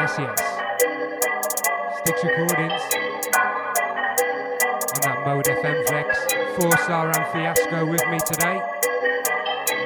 [0.00, 0.40] Yes, yes.
[1.98, 2.82] Sticks Recordings.
[4.96, 6.18] On that Mode FM Flex.
[6.56, 8.62] Four star and fiasco with me today.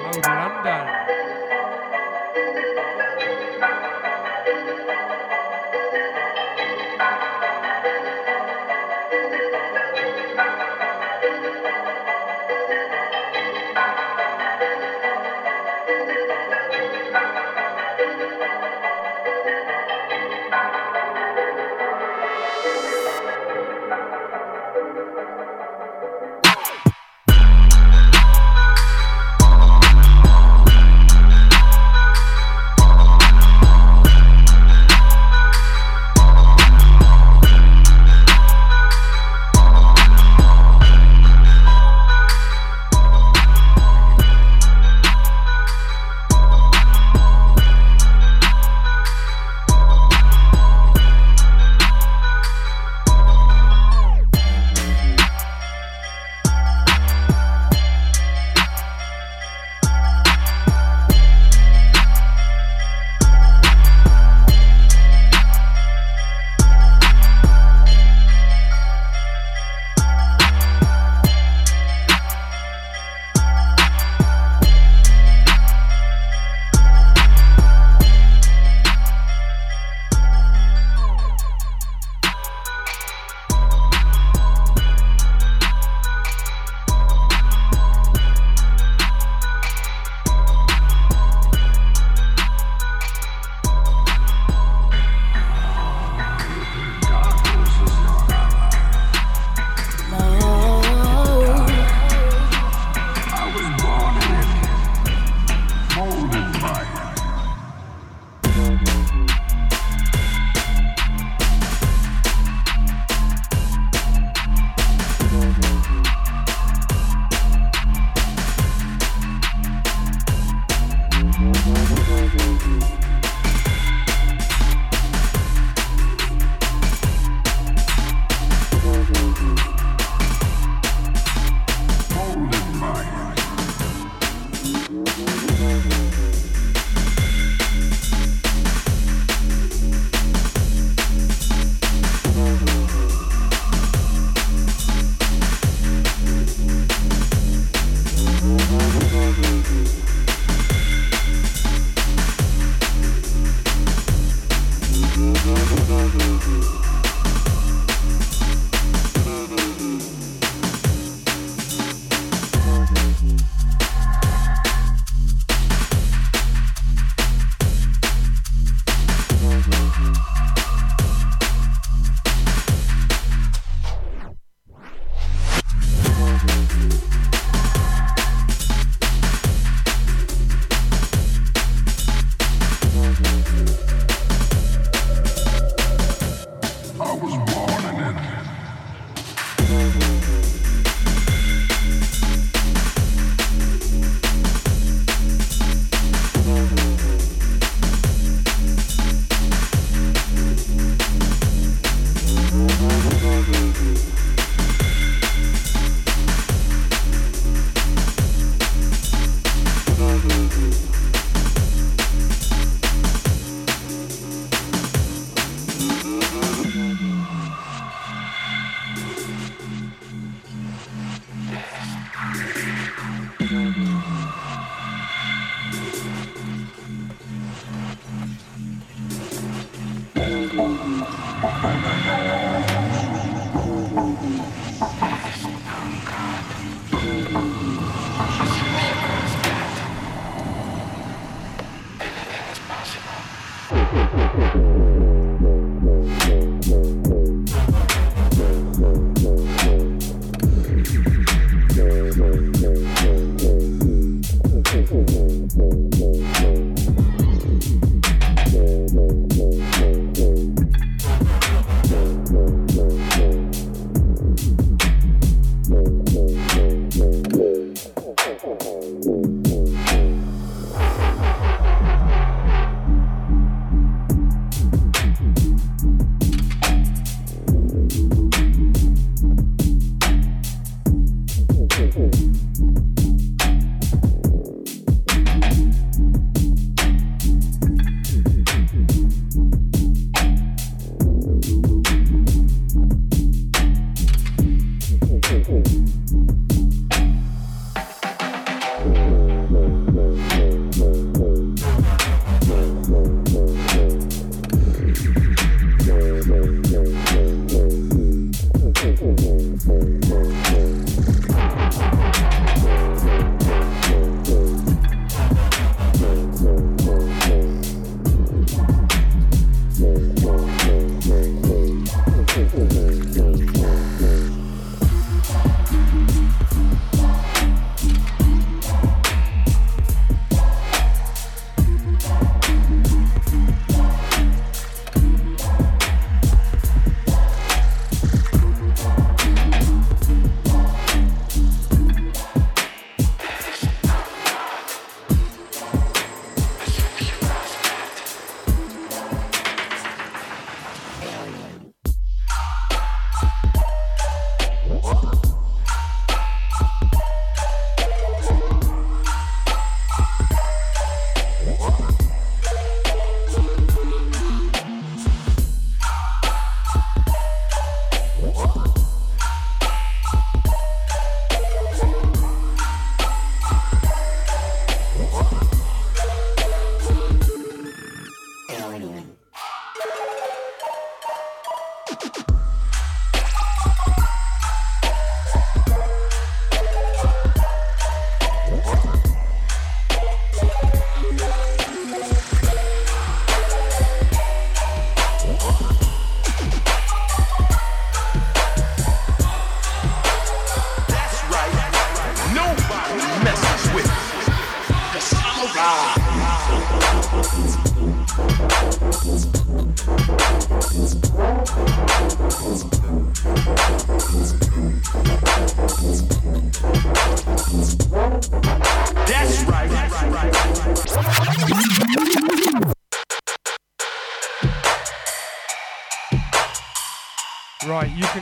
[0.04, 1.03] Mode London.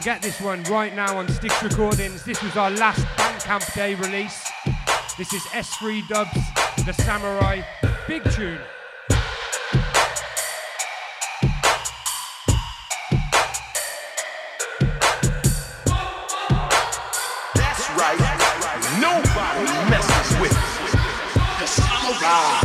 [0.02, 2.24] Get this one right now on Sticks Recordings.
[2.24, 4.50] This was our last Bandcamp Day release.
[5.16, 6.34] This is S3 Dubs,
[6.84, 7.62] The Samurai,
[8.08, 8.58] big tune.
[17.54, 18.18] That's right.
[19.00, 20.52] Nobody messes with
[21.60, 22.61] the samurai.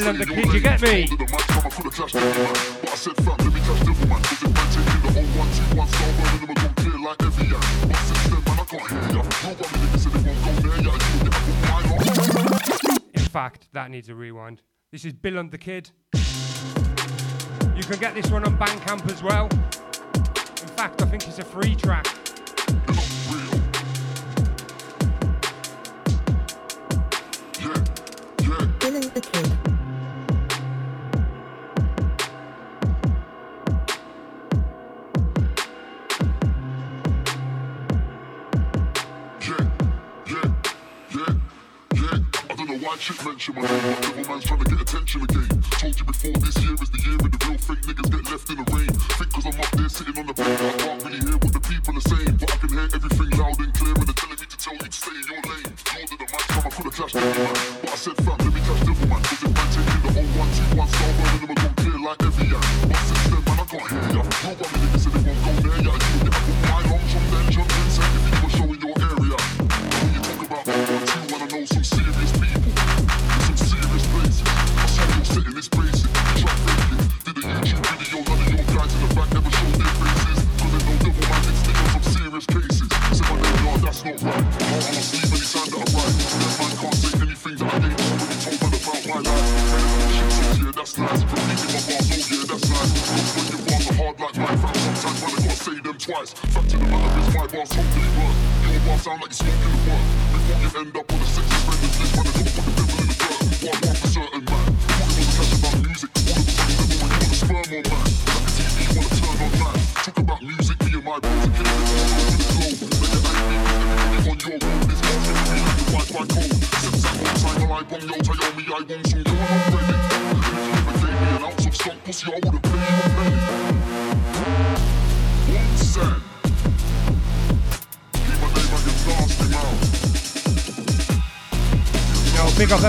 [0.00, 1.02] Bill and the Kid, you get me?
[13.12, 14.62] In fact, that needs a rewind.
[14.90, 15.90] This is Bill and the Kid.
[16.14, 19.48] You can get this one on Bandcamp as well.
[19.52, 22.19] In fact, I think it's a free track.
[56.70, 57.54] I could have clashed with man.
[57.82, 59.22] But I said fam, let me catch devil man.
[59.24, 61.98] Cause if man taking the whole one, two, one star, burning them and gon' clear
[61.98, 62.62] like every yan.
[62.86, 64.22] But since man, I can't hear ya.
[64.54, 64.89] No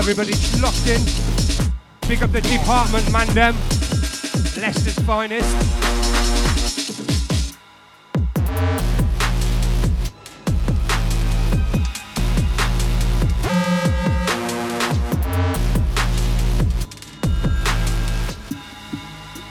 [0.02, 1.00] everybody locked in.
[2.00, 3.54] Pick up the department, man, them.
[4.60, 5.48] Leicester's finest.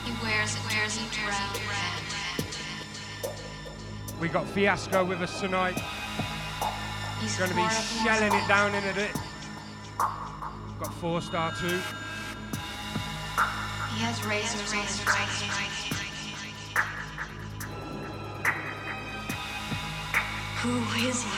[0.04, 1.48] He wears, wears a drown
[4.20, 5.80] We got Fiasco with us tonight.
[7.22, 9.21] He's be up in his shelling it down in a bit.
[11.02, 11.66] Got four star two.
[11.66, 11.74] He
[14.06, 15.50] has razors on his right hand.
[20.62, 21.30] Who is he?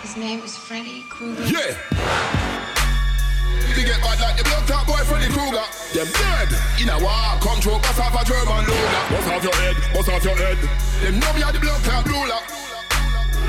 [0.00, 1.44] His name is Freddy Krueger.
[1.44, 1.76] Yeah.
[3.76, 5.66] They get bad like the blood top boy Freddy Krueger.
[5.92, 6.48] Them dead
[6.80, 7.36] in a war.
[7.44, 9.04] Come through, bust off a German Luger.
[9.12, 10.56] Bust off your head, bust off your head.
[11.04, 12.40] Them know me are the blood clot ruler.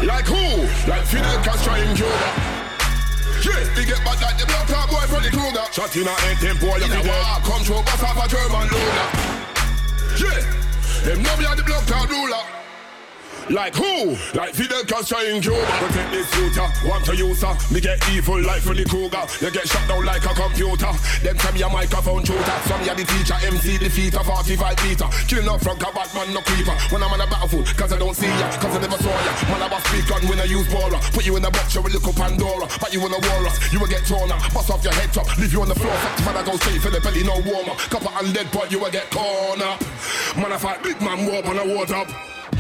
[0.06, 0.68] Like who?
[0.92, 2.49] Like Fidel Castro in Cuba.
[3.40, 5.64] Yeah, they get bad like the blood clot boy Freddy Krueger.
[5.72, 7.40] Shot in a head, them boy a war.
[7.48, 9.08] Come through, bust off a German Luger.
[10.20, 10.44] Yeah,
[11.08, 12.49] them know me are the blood clot ruler.
[13.50, 14.14] Like who?
[14.38, 15.58] Like Fidel Castro in Cuba.
[15.82, 17.58] Protect this future, want to use her.
[17.74, 19.26] Me get evil like Freddy Krueger.
[19.42, 20.94] You get shut down like a computer.
[21.26, 22.58] Them tell me a microphone shooter.
[22.70, 25.10] Some ya the teacher, MC defeater, 45 meter.
[25.26, 26.78] Killing up from a Batman, no creeper.
[26.94, 29.34] When I'm on a battlefield, cause I don't see ya, cause I never saw ya.
[29.50, 31.02] Man, I was speak on when I use Bora.
[31.10, 32.70] Put you in a box, you will look up Pandora.
[32.78, 34.46] But you wanna war us, you will get torn up.
[34.54, 35.98] Bust off your head top, leave you on the floor.
[36.06, 37.74] Fuck, man, I go straight for the belly, no warmer.
[37.90, 39.82] Copper and lead, boy, you will get corn up.
[40.38, 41.90] Man, I fight big man, war on a war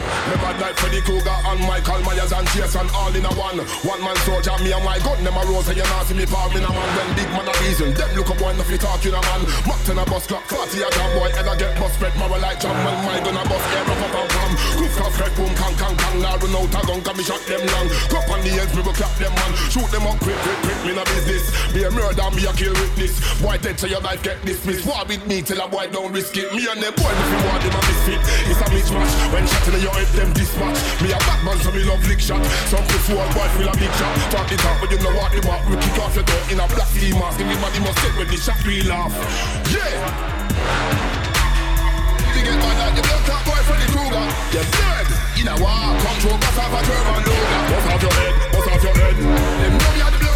[0.09, 0.29] up.
[0.29, 3.61] Me bad like Freddy Krueger and Michael Myers and Jason all in a one.
[3.85, 6.51] One man soldier, me and my gun, a rose and you not see me palm
[6.57, 6.89] in a man.
[6.97, 9.41] When big man a reason, them look up one if you talking a man.
[9.69, 12.41] Mock in a bus clock, 40 a jam boy, and I get bus spread moral
[12.41, 12.73] like jam.
[12.73, 14.51] When my gun a bus, air up up and pam.
[14.81, 16.17] Goof off head, boom, kang, kang, kang.
[16.21, 17.87] Now run out a gun, can me shot them long.
[18.09, 19.51] Cup on the ends, me will clap them man.
[19.69, 21.45] Shoot them up quick, quick, quick, me no business.
[21.73, 23.13] Be a murder, me a kill witness.
[23.41, 24.85] Boy dead so your life get dismissed.
[24.85, 26.49] War with me till a boy don't risk it.
[26.55, 28.21] Me and them boy, if you want them a misfit.
[28.49, 29.13] It's a mismatch.
[29.33, 30.79] When shot in your head, them dispatch.
[31.01, 32.44] Me a bad man, so me love lick shot.
[32.72, 34.15] Some pussy old boy feel a big shot.
[34.32, 35.68] Talk it out, but you know what they want.
[35.68, 37.39] We kick off your door in a black ski mask.
[37.39, 39.13] Everybody must sit when the shot we laugh.
[39.72, 40.00] Yeah.
[42.34, 44.25] They get mad like the blood clot boy Freddy Krueger.
[44.56, 45.08] You're dead
[45.39, 45.91] in a war.
[46.00, 47.62] Control, bust off a German Luger.
[47.70, 49.15] Bust off your head, bust off your head.
[49.20, 50.28] Them know me are the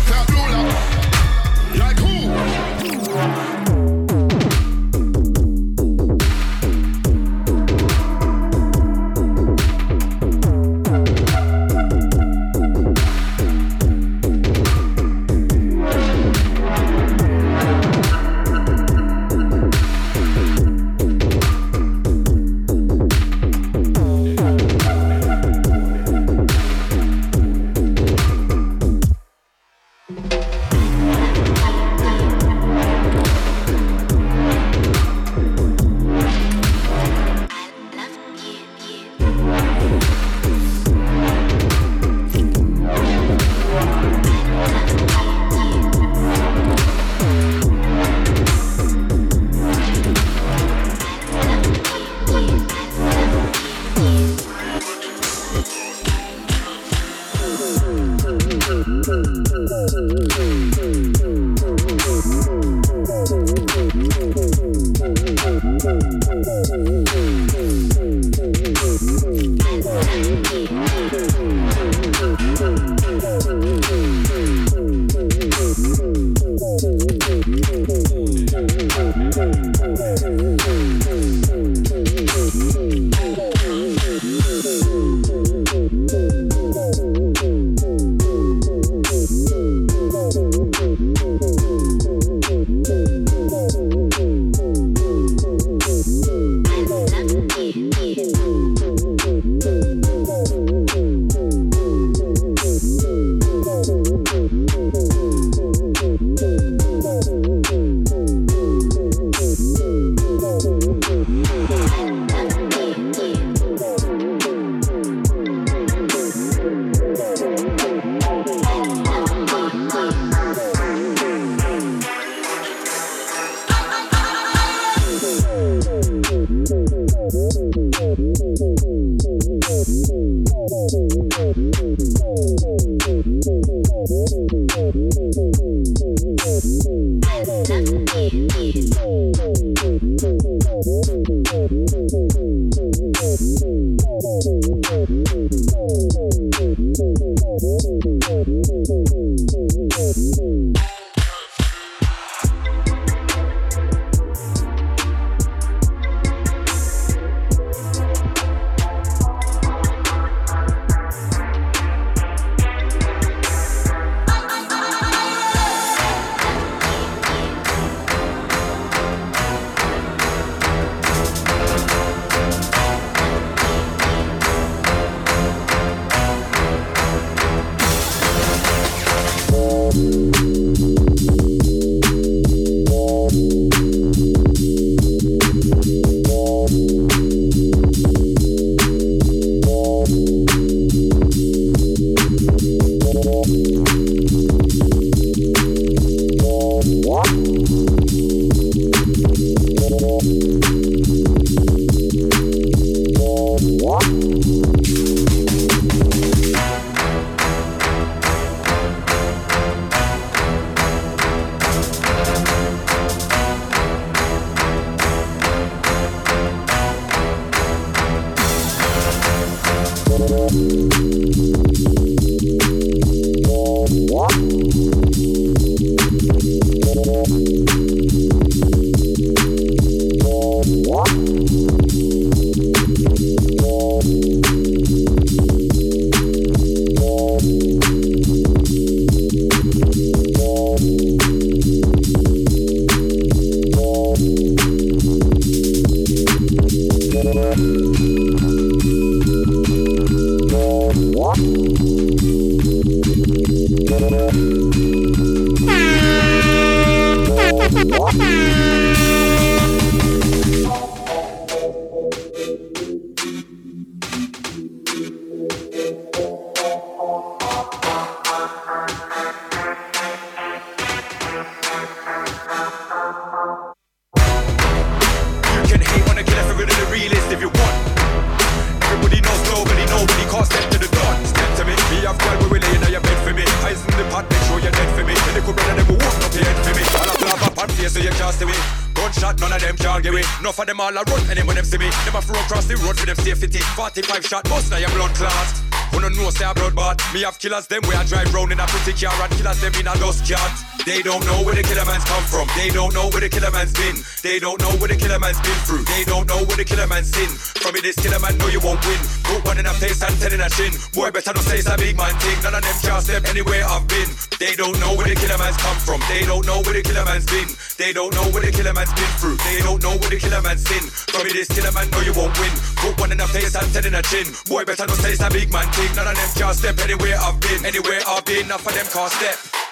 [297.14, 299.72] Me have killers them where I drive round in a pretty car and killers them
[299.78, 300.50] in a dust cat.
[300.84, 302.50] They don't know where the killer man's come from.
[302.58, 304.02] They don't know where the killer man's been.
[304.26, 305.86] They don't know where the killer man's been through.
[305.86, 307.30] They don't know where the killer man's sin.
[307.62, 308.98] From me this killer man know you won't win.
[309.30, 310.74] Put one in a face and ten in a chin.
[310.92, 312.36] Boy better not say it's a big man thing.
[312.42, 314.10] None of them can't step anywhere I've been.
[314.42, 316.02] They don't know where the killer man's come from.
[316.10, 317.48] They don't know where the killer man's been.
[317.84, 319.36] They don't know where the killer man's been through.
[319.44, 320.88] They don't know where the killer man's sin.
[320.88, 322.50] From me this killer man know you won't win.
[322.80, 324.24] Put one in a face and ten in a chin.
[324.48, 325.94] Boy better not say it's a big man thing.
[325.94, 327.66] None of them can't step anywhere I've been.
[327.66, 329.63] Anywhere I've been, enough of them can't step.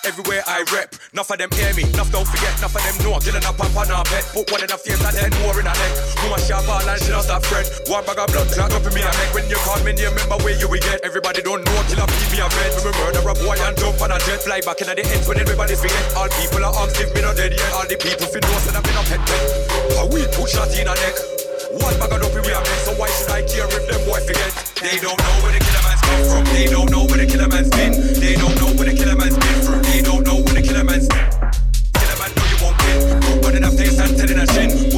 [0.00, 3.20] Everywhere I rep, enough of them hear me, enough don't forget, enough of them know.
[3.20, 5.74] Killing up on our pet, put one in a face and ten more in a
[5.76, 5.92] neck.
[6.24, 7.68] Woman sharp all and she don't stop fret.
[7.84, 9.28] One bag of blood clot up in me a neck.
[9.36, 11.04] When you call me name, remember where you will get.
[11.04, 12.70] Everybody don't know till I keep me a bed.
[12.80, 15.36] Me murder a boy and jump on a jet, fly back in the end when
[15.36, 16.04] everybody's forget.
[16.16, 17.68] All people are arms, if me not dead yet.
[17.76, 19.44] All the people feel know that I've been a pet pet.
[20.00, 21.16] How we put shot in a neck.
[21.76, 24.24] One bag of dopey we are made, so why should I care if them boy
[24.24, 24.48] forget?
[24.80, 26.42] They don't know where the killer man's come from.
[26.56, 27.92] They don't know where the killer man's been.
[28.16, 29.59] They don't know where the killer man's been
[34.28, 34.89] in a face and ten in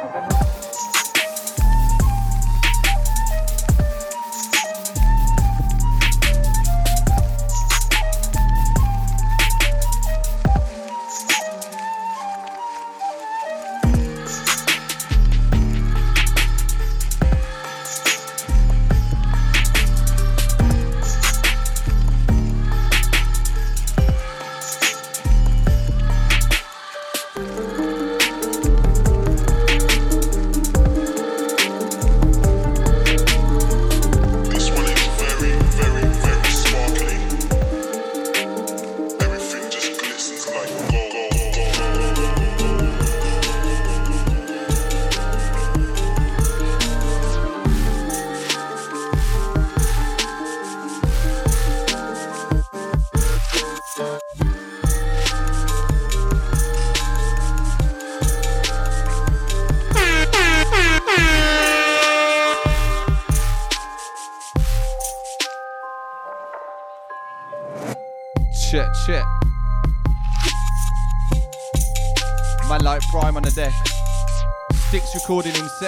[0.00, 0.57] This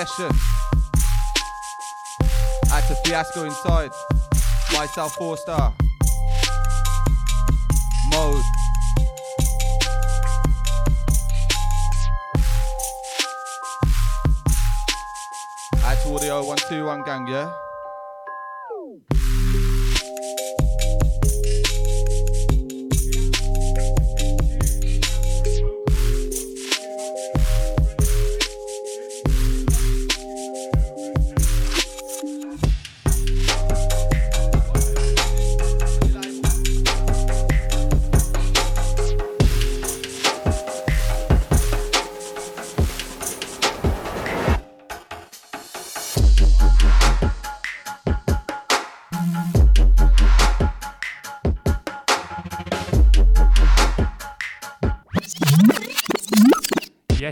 [0.06, 0.34] session.
[2.72, 3.90] At the fiasco inside.
[4.72, 5.74] Myself four star.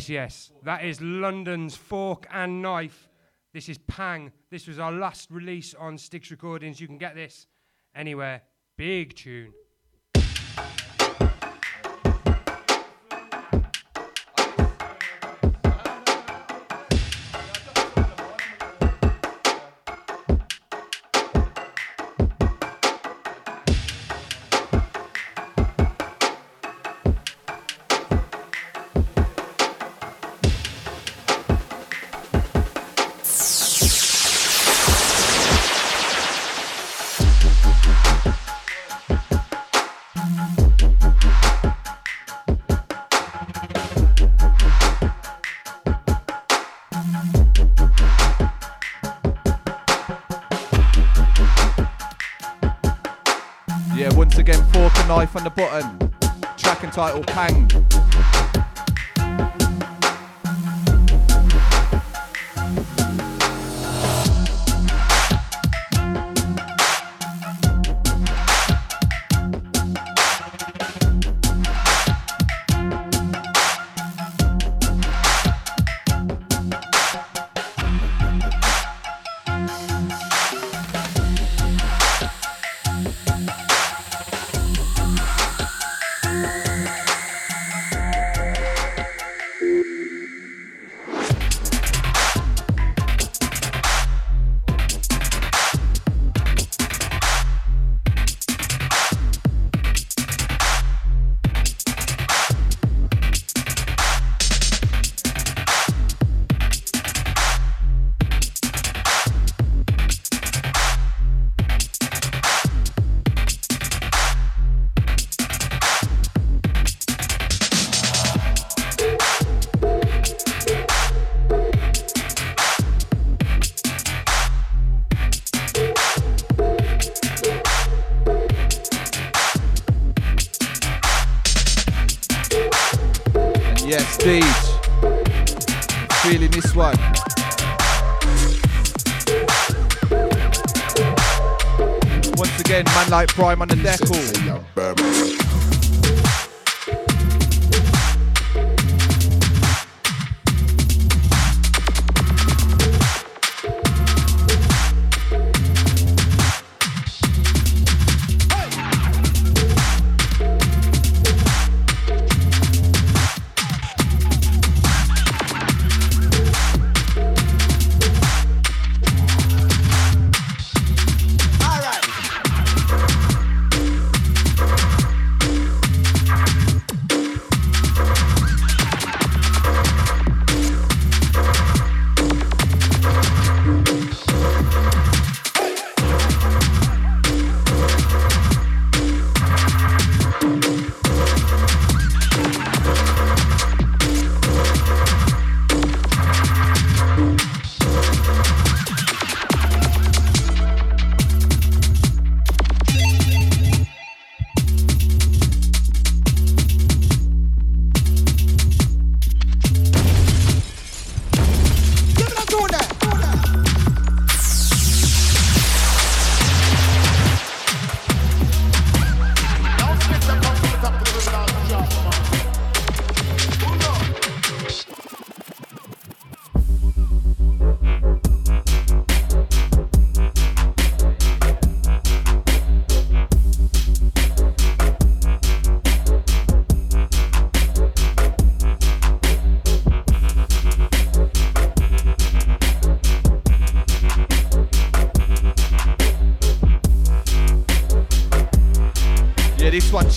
[0.09, 0.51] Yes.
[0.63, 3.09] That is London's Fork and Knife.
[3.53, 4.33] This is Pang.
[4.51, 6.81] This was our last release on Styx Recordings.
[6.81, 7.47] You can get this
[7.95, 8.43] anywhere.
[8.77, 9.53] Big tune.
[55.29, 56.13] And on the button.
[56.57, 57.98] Track and title Pang.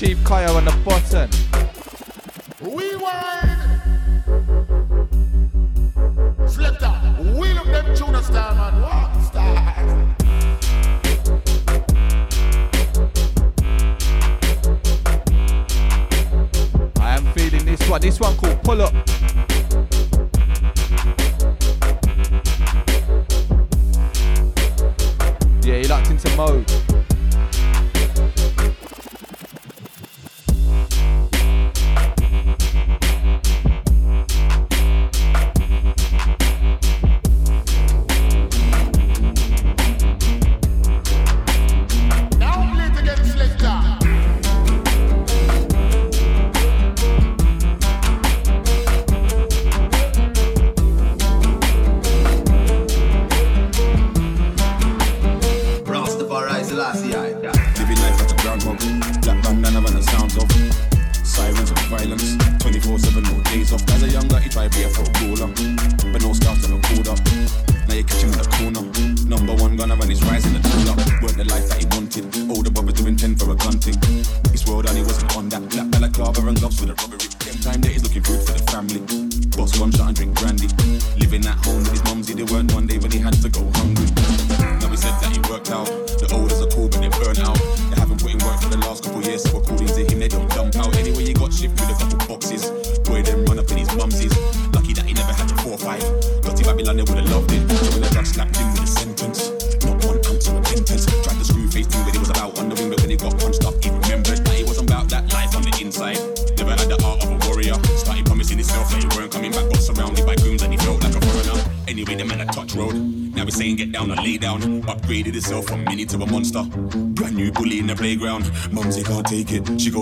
[0.02, 0.71] Chief Kayo and the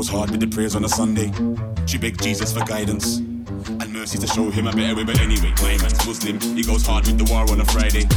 [0.10, 1.32] hard with the prayers on a Sunday.
[1.86, 5.04] She begged Jesus for guidance and mercy to show him a better way.
[5.04, 6.40] But anyway, my man's Muslim.
[6.58, 8.10] He goes hard with the war on a Friday.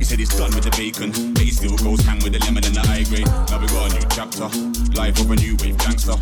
[0.00, 2.64] He said he's done with the bacon, but he still goes ham with the lemon
[2.64, 3.28] and the high grade.
[3.52, 4.48] Now we got a new chapter,
[4.96, 6.16] life of a new wave gangster.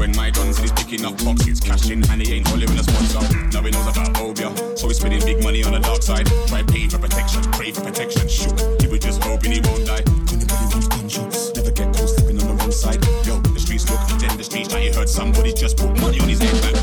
[0.00, 3.22] When my guns is picking up boxes, cashing, and he ain't hollering a sponsor.
[3.52, 6.26] Now he knows about phobia, so he's spending big money on the dark side.
[6.48, 8.24] Try pay for protection, pray for protection.
[8.28, 8.56] shoot.
[8.80, 10.04] he was just hoping he won't die.
[10.32, 11.31] Anybody wants gunshot?
[15.22, 16.81] Somebody just put money on his head back.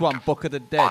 [0.00, 0.90] One, Book of the Dead.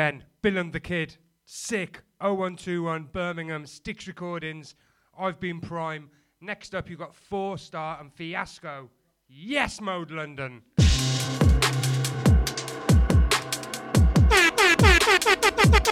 [0.00, 0.24] again.
[0.40, 2.02] Bill and the Kid, sick.
[2.20, 4.74] 0121 Birmingham, Sticks Recordings.
[5.18, 6.08] I've been prime.
[6.40, 8.88] Next up, you've got Four Star and Fiasco.
[9.28, 10.62] Yes, Mode London.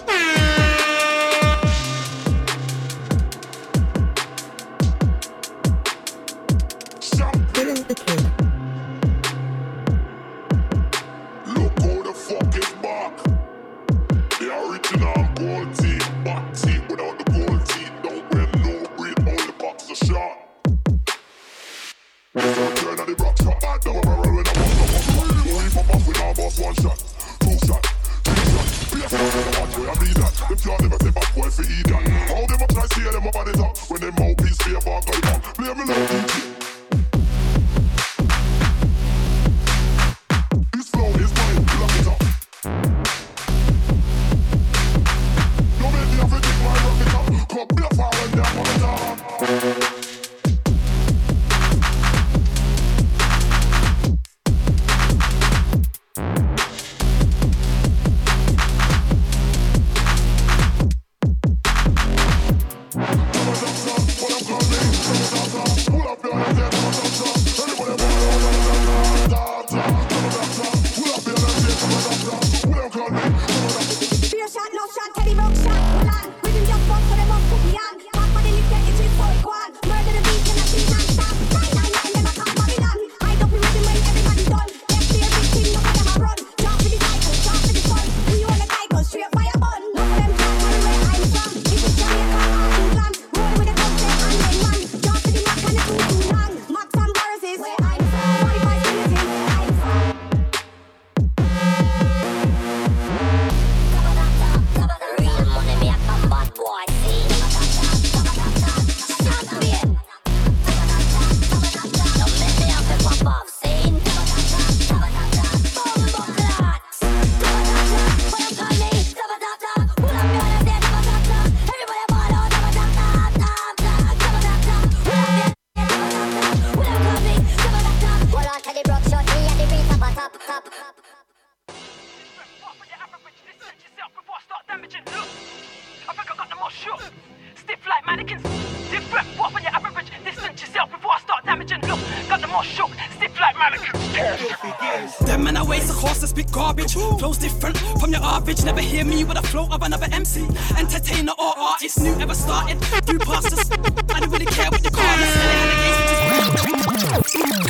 [146.43, 146.93] big garbage.
[146.93, 148.63] Flows different from your average.
[148.63, 150.47] Never hear me with a flow of another MC.
[150.77, 152.79] Entertainer or artist, new ever started.
[153.05, 153.69] Through pastors,
[154.15, 155.19] I don't really care what the card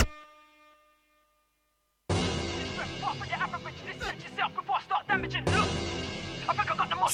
[0.05, 0.18] is.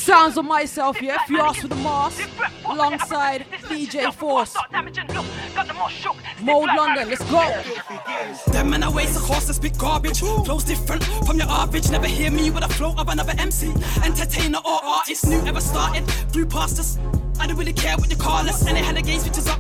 [0.06, 1.18] Sounds of myself, yeah.
[1.24, 2.30] If you ask for the mask,
[2.64, 4.52] alongside DJ Force.
[4.52, 5.08] Start damaging.
[5.08, 5.26] Look,
[5.56, 6.16] got the most shook.
[6.44, 8.52] Mode London, let's go.
[8.52, 10.20] Them men are waste of course to spit garbage.
[10.20, 11.90] Flows different from your average.
[11.90, 13.74] Never hear me with a flow of another MC.
[14.04, 16.08] Entertainer or artist new ever started.
[16.32, 17.00] Flew past us.
[17.40, 18.68] I don't really care what you call us.
[18.68, 19.60] And they had the game switches up.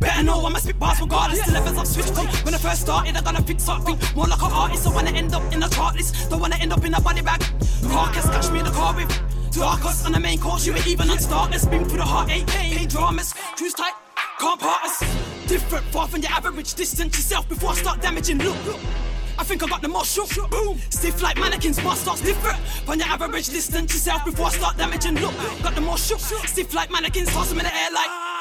[0.00, 1.46] Better know I'ma spit bars regardless.
[1.46, 2.26] The levels I've switched up.
[2.44, 4.84] When I first started, I gotta fix something more like an artist.
[4.88, 6.28] I wanna end up in a chart list.
[6.28, 7.40] Don't wanna end up in a body bag.
[7.84, 9.33] Carcass, catch me in the car with.
[9.54, 11.64] Darkest on the main course, you ain't even on starters.
[11.64, 13.32] Been through the heartache, pain dramas.
[13.56, 13.92] Cruise tight,
[14.40, 14.98] can't part us.
[15.46, 16.74] Different, far from your average.
[16.74, 18.38] Distance yourself before I start damaging.
[18.38, 18.80] Look, look.
[19.38, 20.50] I think I got the most shook.
[20.50, 20.78] Boom.
[20.90, 22.58] Stiff like mannequins, my starts different.
[22.84, 25.14] From your average, distance yourself before I start damaging.
[25.16, 26.18] Look, got the most shook.
[26.48, 28.33] Stiff like mannequins, toss them in the air like.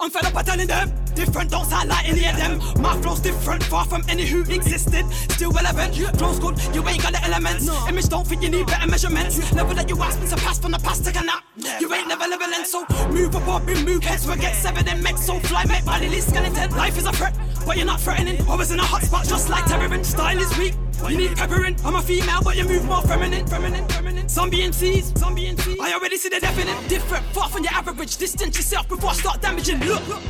[0.00, 2.58] I'm fed up by telling them different, don't sound like any of them.
[2.80, 5.04] My flow's different, far from any who existed.
[5.32, 7.68] Still relevant, flow's good, you ain't got the elements.
[7.88, 9.52] Image don't fit, you need better measurements.
[9.52, 11.42] Level that you ask me to pass from the past, take a nap.
[11.80, 14.24] You ain't never leveling, so move up or be move heads.
[14.24, 16.70] We get severed and make so fly, make body least skeleton.
[16.76, 17.36] Life is a threat,
[17.66, 18.46] but you're not threatening.
[18.46, 20.04] Always in a hot spot, just like terrorin.
[20.04, 20.74] Style is weak.
[21.06, 21.76] You need peppering.
[21.84, 24.28] I'm a female, but you move more feminine, feminine, feminine.
[24.28, 25.78] Zombie and C's, zombie and C's.
[25.80, 26.76] I already see the definite.
[26.88, 28.16] Different, far from your average.
[28.16, 29.80] Distance yourself before I start damaging.
[29.80, 30.22] Look, look.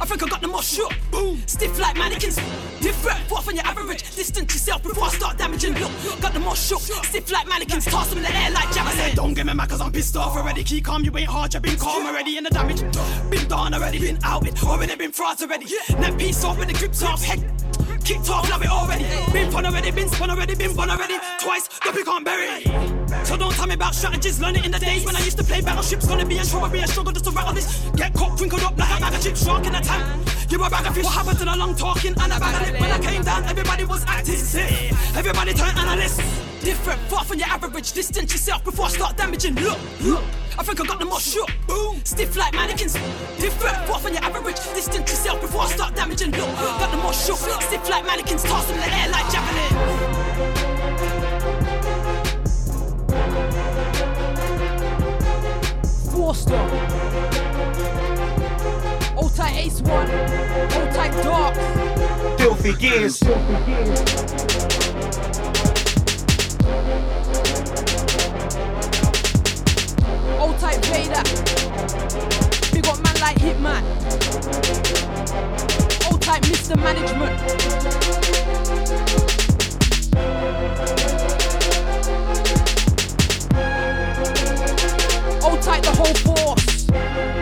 [0.00, 0.92] I think I got the most shook.
[1.10, 1.42] Boom.
[1.46, 2.38] Stiff like mannequins.
[2.86, 4.02] Different, far from your average.
[4.14, 5.74] Distance yourself before I start damaging.
[5.74, 6.78] Look, got the most shook.
[6.78, 7.84] Stiff like mannequins.
[7.84, 9.16] Toss them in the air like Jabba said.
[9.16, 10.62] Don't get me mad cause I'm pissed off already.
[10.62, 12.36] Keep calm, you ain't hard, you been calm already.
[12.36, 12.82] And the damage
[13.28, 13.98] been done already.
[13.98, 15.66] Been out with, already been froze already.
[15.98, 17.24] Net piece off with the grips off.
[17.24, 17.40] Heck,
[18.04, 19.04] kicked off, love it already.
[19.32, 21.18] Been fun already, been spun already, been fun already.
[21.40, 22.62] Twice, the pick on berry.
[23.24, 25.44] So don't tell me about strategies, learn it in the days when I used to
[25.44, 26.06] play battleships.
[26.06, 27.80] Gonna be in trouble, be a struggle just to rattle this.
[27.96, 30.06] Get caught, crinkled up like a bag of chips, shark in a tank.
[30.48, 31.04] You're a bag of fish.
[31.04, 32.75] What happened to the long talking and a bag of lip?
[32.80, 34.92] When I came down, everybody was acting sick.
[35.16, 36.20] Everybody turned analyst.
[36.62, 37.92] Different, far from your average.
[37.92, 39.54] Distance yourself before I start damaging.
[39.54, 40.22] Look, look.
[40.58, 41.50] I think I got the most shook.
[41.66, 42.00] Boom.
[42.04, 42.94] Stiff like mannequins.
[43.38, 44.56] Different, far from your average.
[44.74, 46.32] Distance yourself before I start damaging.
[46.32, 47.36] Look, got the most shook.
[47.62, 48.42] Stiff like mannequins.
[48.42, 49.72] Toss them in the air like javelin.
[56.10, 57.35] Forster.
[59.16, 60.10] Old tight Ace One.
[60.10, 61.54] Old tight Dark.
[62.38, 63.22] Filthy gears.
[70.38, 71.22] Old type Vader.
[72.72, 73.82] Big up man like Hitman.
[76.10, 76.76] Old type Mr.
[76.76, 77.32] Management.
[85.42, 86.84] Old type the whole force.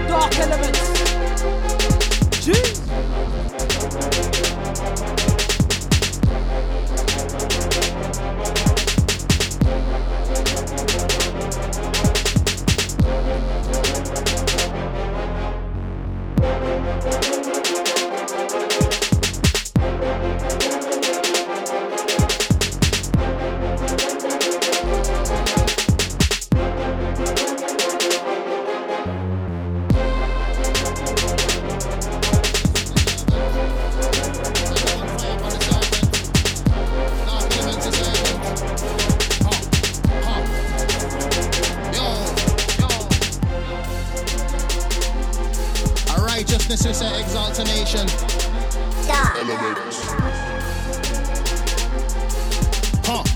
[0.07, 1.04] Dark elements.
[2.45, 2.84] Jeez.
[46.75, 48.07] Righteousness is an exaltation.
[53.07, 53.29] Huh.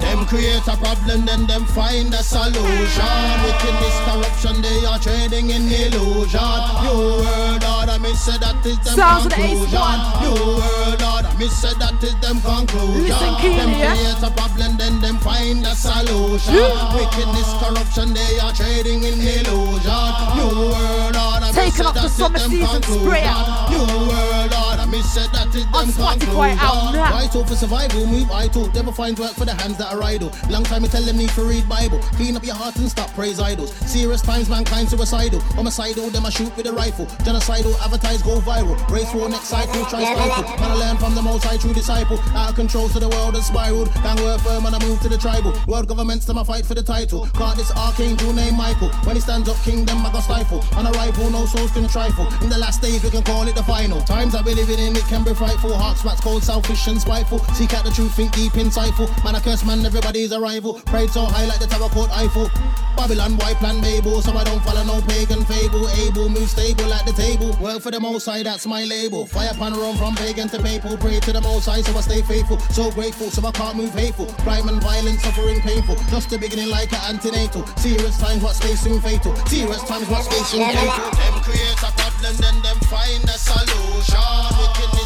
[0.00, 3.04] Them create a problem, then them find a solution.
[3.44, 6.40] Wickedness, corruption, they are trading in illusion.
[6.82, 9.78] New world order, me say that is them Sounds the conclusion.
[9.80, 10.00] One.
[10.20, 13.02] New world order, me say that is them conclusion.
[13.02, 13.94] Listen them yeah?
[13.94, 16.54] create a problem, then them find a solution.
[16.54, 16.94] Yeah.
[16.96, 20.10] Wickedness, corruption, they are trading in illusion.
[20.36, 23.04] New world order, Taking up the summer season conclusion.
[23.04, 23.40] sprayer.
[23.70, 24.59] New world order,
[24.90, 26.58] me say that is On them Spotify conclusion.
[26.60, 27.12] out now.
[27.12, 28.70] Vital for survival, move vital.
[28.72, 30.30] Never find work for the hands that are idle.
[30.48, 31.98] Long time I tell them need to read Bible.
[32.18, 33.72] Clean up your heart and stop praise idols.
[33.90, 35.40] Serious times, mankind suicidal.
[35.58, 37.06] Homicidal, them I shoot with a rifle.
[37.26, 38.76] Genocidal, advertise, go viral.
[38.90, 40.44] Race war, next cycle, try stifle.
[40.60, 42.18] Man, I learn from the most high true disciple.
[42.34, 43.92] Out of control, so the world has spiraled.
[44.02, 45.52] Gang work firm and I move to the tribal.
[45.66, 47.26] World governments, them I fight for the title.
[47.34, 48.88] Caught this archangel named Michael.
[49.04, 50.64] When he stands up, kingdom, I got stifle.
[50.76, 52.26] On a rival, no souls can trifle.
[52.42, 54.00] In the last days, we can call it the final.
[54.02, 55.76] Times I believe live in it can be frightful.
[55.76, 57.38] Hearts wax cold, selfish and spiteful.
[57.54, 59.08] Seek out the truth, think deep, insightful.
[59.24, 60.74] Man, I curse man, everybody's a rival.
[60.86, 62.50] Pride so high like the tower called Eiffel.
[62.96, 64.20] Babylon, white plan, Babel.
[64.22, 65.88] So I don't follow no pagan fable.
[66.04, 67.56] Able, move stable at the table.
[67.60, 69.26] Work for the most high, that's my label.
[69.26, 70.96] Fire pan run from pagan to papal.
[70.96, 72.58] Pray to the most high, so I stay faithful.
[72.70, 74.26] So grateful, so I can't move hateful.
[74.44, 75.96] Crime and violence, suffering painful.
[76.10, 77.66] Just the beginning like an antenatal.
[77.76, 79.34] Serious times, what space soon fatal.
[79.46, 81.10] Serious times, what space soon fatal.
[81.10, 84.14] Them create a problem, then them find a solution.
[84.14, 84.99] Corruption,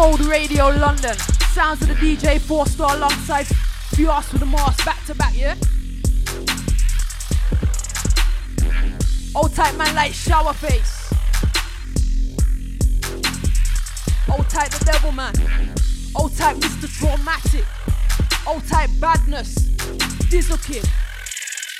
[0.00, 1.14] Mode Radio London.
[1.52, 3.44] Sounds of the DJ four star alongside
[3.92, 5.54] Fios with the mask back to back, yeah?
[9.34, 11.12] Old type man like shower face.
[14.32, 15.34] Old type the devil man.
[16.16, 16.88] Old type Mr.
[16.98, 17.66] Traumatic.
[18.46, 19.54] Old type badness.
[20.30, 20.88] Diesel kid.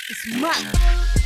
[0.09, 1.20] It's mad.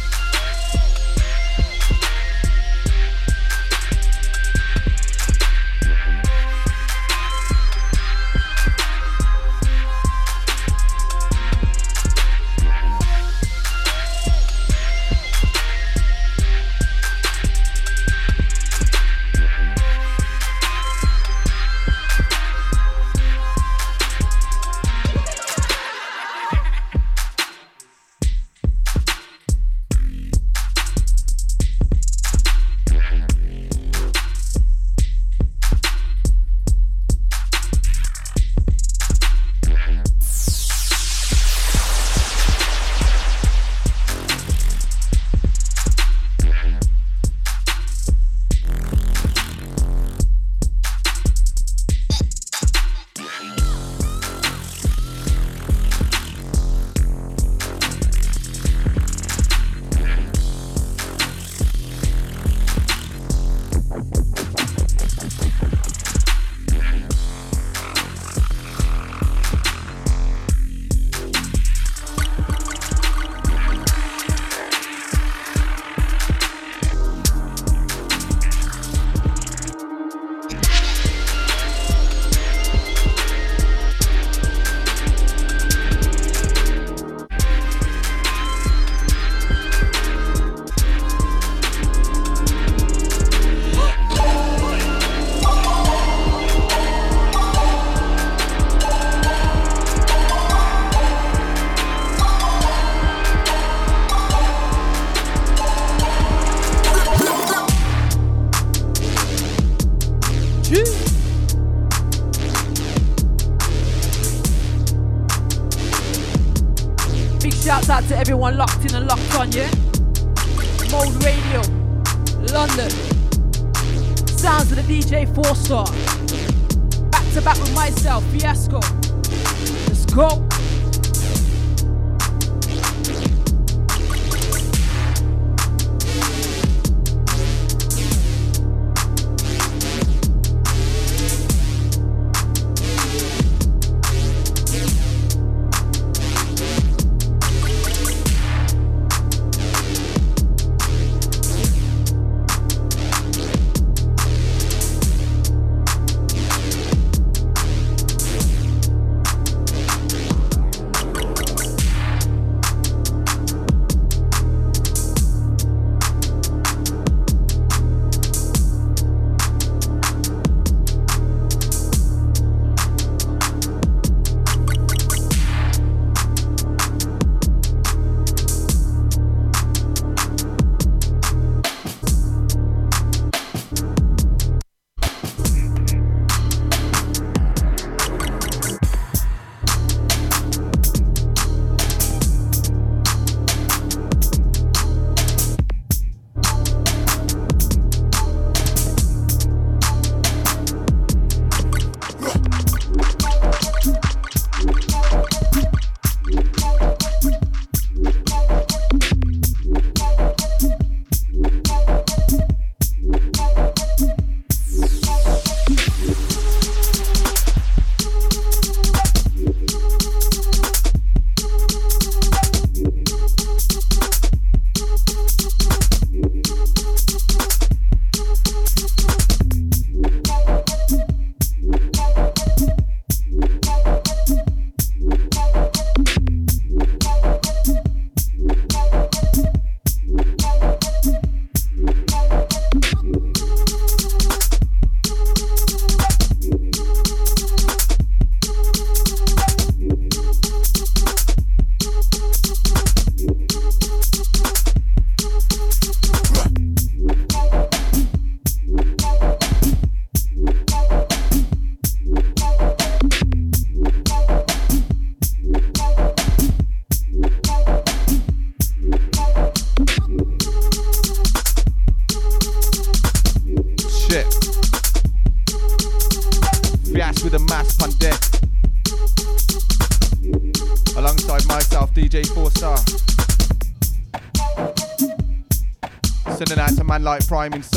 [287.50, 287.75] Man like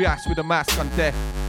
[0.00, 1.39] Fias with a mask on deck.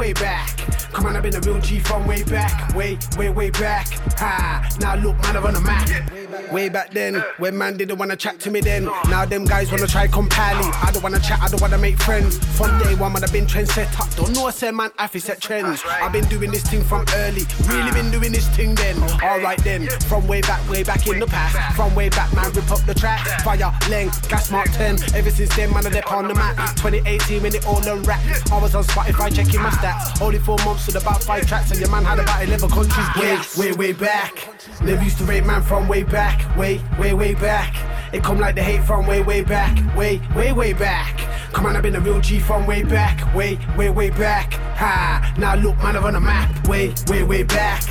[0.00, 0.56] Way, back.
[0.94, 2.74] Come on, I've been a real G from way back.
[2.74, 3.86] Way, way, way back.
[4.18, 4.66] Ha.
[4.80, 6.50] Now look, man, I'm on the map.
[6.50, 8.86] Way back then, when man didn't wanna chat to me then.
[9.10, 10.64] Now them guys wanna try compare me.
[10.64, 12.38] I don't wanna chat, I don't wanna make friends.
[12.56, 13.68] From day one, man, I've been trend
[14.38, 15.82] I said man, I set trends.
[15.86, 17.42] I've been doing this thing from early.
[17.66, 18.96] Really been doing this thing then.
[19.22, 21.76] Alright then, from way back, way back in the past.
[21.76, 23.20] From way back, man, rip up the track.
[23.42, 24.98] Fire, length, gas mark 10.
[25.14, 26.56] Ever since then, man, I dip on the map.
[26.76, 28.52] 2018 when it all unwrapped.
[28.52, 30.20] I was on Spotify checking my stats.
[30.20, 33.56] Only four months with about five tracks, and your man had about 11 countries.
[33.56, 34.48] Way, way, way back.
[34.82, 36.56] Never used to rate man from way back.
[36.56, 37.74] Way, way, way back.
[38.12, 39.76] It come like the hate from way, way back.
[39.96, 41.16] Way, way, way back.
[41.52, 43.34] Come on, I've been a real G from way back.
[43.34, 44.54] Way, way, way back.
[44.76, 45.34] Ha!
[45.38, 46.68] Now look, man, I'm on the map.
[46.68, 47.82] Way, way, way back.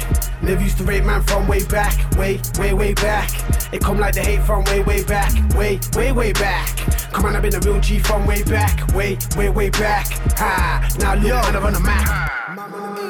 [0.41, 1.93] Never used to rate man from way back.
[2.17, 3.29] Way, way, way back.
[3.73, 5.31] It come like the hate from way, way back.
[5.55, 6.67] Way, way, way back.
[7.13, 8.93] Come on, I've been a real G from way back.
[8.93, 10.07] Way, way, way back.
[10.37, 10.89] Ha!
[10.99, 12.48] Now look, man, I'm on the map.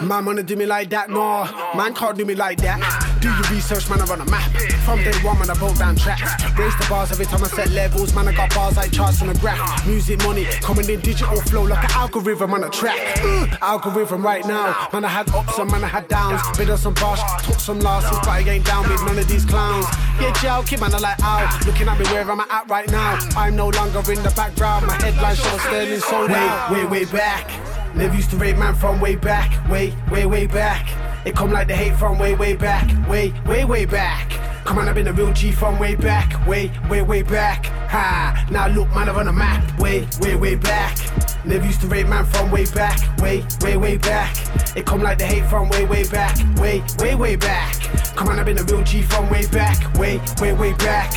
[0.01, 1.43] Man wanna do me like that, no.
[1.75, 2.79] Man can't do me like that.
[3.21, 4.49] Do your research, man, I run a map.
[4.85, 6.43] From day one, man, I broke down tracks.
[6.57, 9.27] Raise the bars every time I set levels, man, I got bars like charts on
[9.27, 9.85] the graph.
[9.85, 12.97] Music money coming in digital flow like an algorithm on a track.
[13.21, 16.41] Uh, algorithm right now, man, I had ups and man, I had downs.
[16.57, 19.45] Bid on some bars, took some losses, but I ain't down with none of these
[19.45, 19.85] clowns.
[20.21, 21.59] Yeah, joking, man, I like ow.
[21.65, 23.19] Looking at me where I'm at right now.
[23.35, 26.73] I'm no longer in the background, my headline show sterling so down.
[26.73, 27.68] Way, way, way back.
[27.99, 30.87] Never used to rate man from way back, way, way, way back.
[31.25, 34.31] It come like the hate from way, way back, way, way, way back.
[34.63, 37.65] Come on, I've been a real G from way back, way, way, way back.
[37.65, 38.47] Ha!
[38.49, 40.97] Now look, man, I'm on the map, way, way, way back.
[41.43, 44.33] Never used to rate man from way back, way, way, way back.
[44.77, 47.73] It come like the hate from way, way back, way, way, way back.
[48.15, 51.11] Come on, I've been a real G from way back, way, way, way back.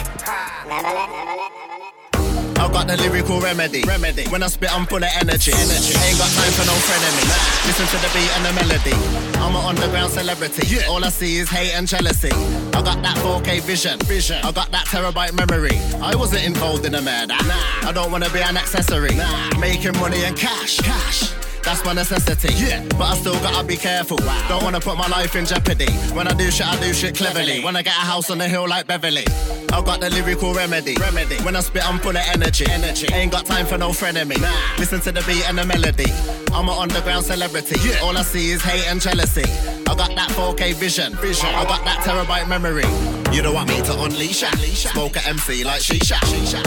[2.57, 3.83] I got the lyrical remedy.
[3.83, 4.25] remedy.
[4.29, 5.53] When I spit, I'm full of energy.
[5.53, 5.95] energy.
[5.95, 7.25] Ain't got time for no frenemy.
[7.67, 8.93] Listen to the beat and the melody.
[9.41, 10.67] I'm an underground celebrity.
[10.67, 10.89] Yeah.
[10.89, 12.31] All I see is hate and jealousy.
[12.31, 13.99] I got that 4K vision.
[14.01, 14.39] vision.
[14.45, 15.79] I got that terabyte memory.
[16.01, 17.35] I wasn't involved in a murder.
[17.45, 17.89] Nah.
[17.89, 19.15] I don't wanna be an accessory.
[19.15, 19.59] Nah.
[19.59, 20.79] Making money and cash.
[20.79, 21.52] Cash.
[21.63, 22.53] That's my necessity.
[22.55, 22.85] Yeah.
[22.99, 24.19] But I still gotta be careful.
[24.21, 24.47] Wow.
[24.49, 25.91] Don't wanna put my life in jeopardy.
[26.15, 27.63] When I do shit, I do shit cleverly.
[27.65, 29.25] When I get a house on the hill like Beverly.
[29.73, 30.97] I got the lyrical remedy.
[31.01, 31.37] remedy.
[31.43, 32.67] When I spit, I'm full of energy.
[32.69, 33.07] energy.
[33.13, 34.41] Ain't got time for no frenemy.
[34.41, 34.53] Nah.
[34.79, 36.11] Listen to the beat and the melody.
[36.53, 37.77] I'm an underground celebrity.
[37.89, 38.01] Yeah.
[38.03, 39.45] All I see is hate and jealousy.
[39.89, 41.15] I got that 4K vision.
[41.17, 41.47] vision.
[41.47, 43.22] I got that terabyte memory.
[43.33, 44.51] You don't want me to unleash ya.
[44.51, 46.19] Smoke a MC like shisha.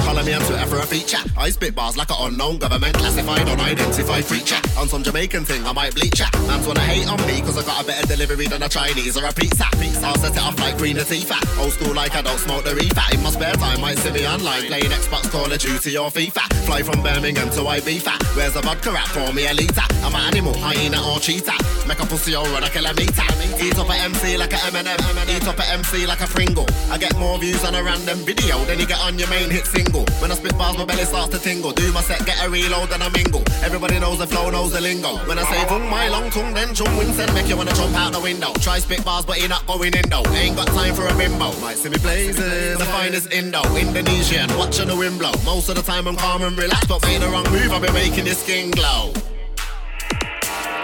[0.01, 1.19] Follow me on Twitter for a feature.
[1.37, 4.59] I spit bars like an unknown government classified unidentified creature.
[4.79, 6.25] On some Jamaican thing, I might bleach ya.
[6.47, 9.25] Man's wanna hate on me cause I got a better delivery than a Chinese or
[9.25, 9.65] a pizza.
[10.03, 11.59] I'll set it off like Queen Latifah.
[11.61, 13.13] Old school like I don't smoke the reefer.
[13.13, 16.51] In my spare time, might see me online playing Xbox, Call of Duty or FIFA.
[16.65, 18.17] Fly from Birmingham to Ibiza.
[18.35, 19.05] Where's the vodka at?
[19.13, 19.85] Pour me a liter.
[20.01, 21.61] I'm an animal, hyena or cheetah.
[21.87, 23.27] Make a pussy or run a kilometer.
[23.61, 24.97] Eat up a MC like a Eminem.
[25.29, 26.54] Eat up a MC like a Pringle.
[26.63, 29.65] I get more views on a random video than you get on your main hit
[29.65, 30.05] single.
[30.21, 31.71] When I spit bars, my belly starts to tingle.
[31.71, 33.43] Do my set, get a reload, then I mingle.
[33.63, 35.17] Everybody knows the flow, knows the lingo.
[35.27, 38.13] When I say tongue, my long tongue, then chung Winston make you wanna jump out
[38.13, 38.53] the window.
[38.61, 40.23] Try spit bars, but you're not going in though.
[40.31, 41.51] Ain't got time for a bimbo.
[41.59, 45.33] Might see me blazing, the finest Indo, Indonesian, watching the wind blow.
[45.43, 47.93] Most of the time I'm calm and relaxed, but made the wrong move, I've been
[47.93, 49.11] making this skin glow.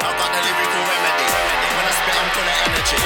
[0.04, 1.41] I got the lyrical remedy.
[2.42, 2.98] Full of energy.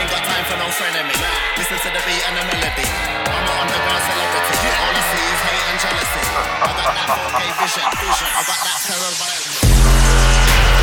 [0.00, 1.16] Ain't got time for no frenemy.
[1.60, 2.88] Listen to the beat and the melody.
[3.28, 4.68] I'm an underground celebrity.
[4.80, 6.24] All I see is hate and jealousy.
[6.64, 7.84] I got that 4K vision.
[7.84, 8.80] I got that.
[8.80, 10.77] Sound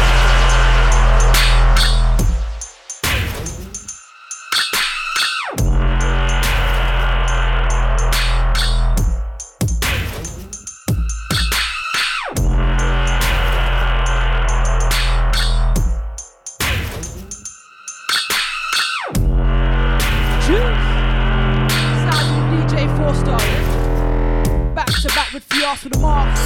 [23.24, 24.74] yeah?
[24.76, 26.42] Back to back with Fias with the marks.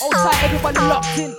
[0.00, 1.34] Hold tight, everybody locked in.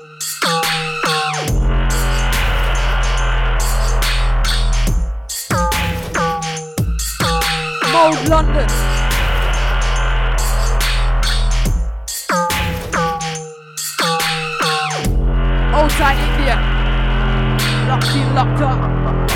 [7.91, 8.69] Mode London.
[15.73, 16.55] Old tight India.
[17.87, 19.30] Locked in, locked up.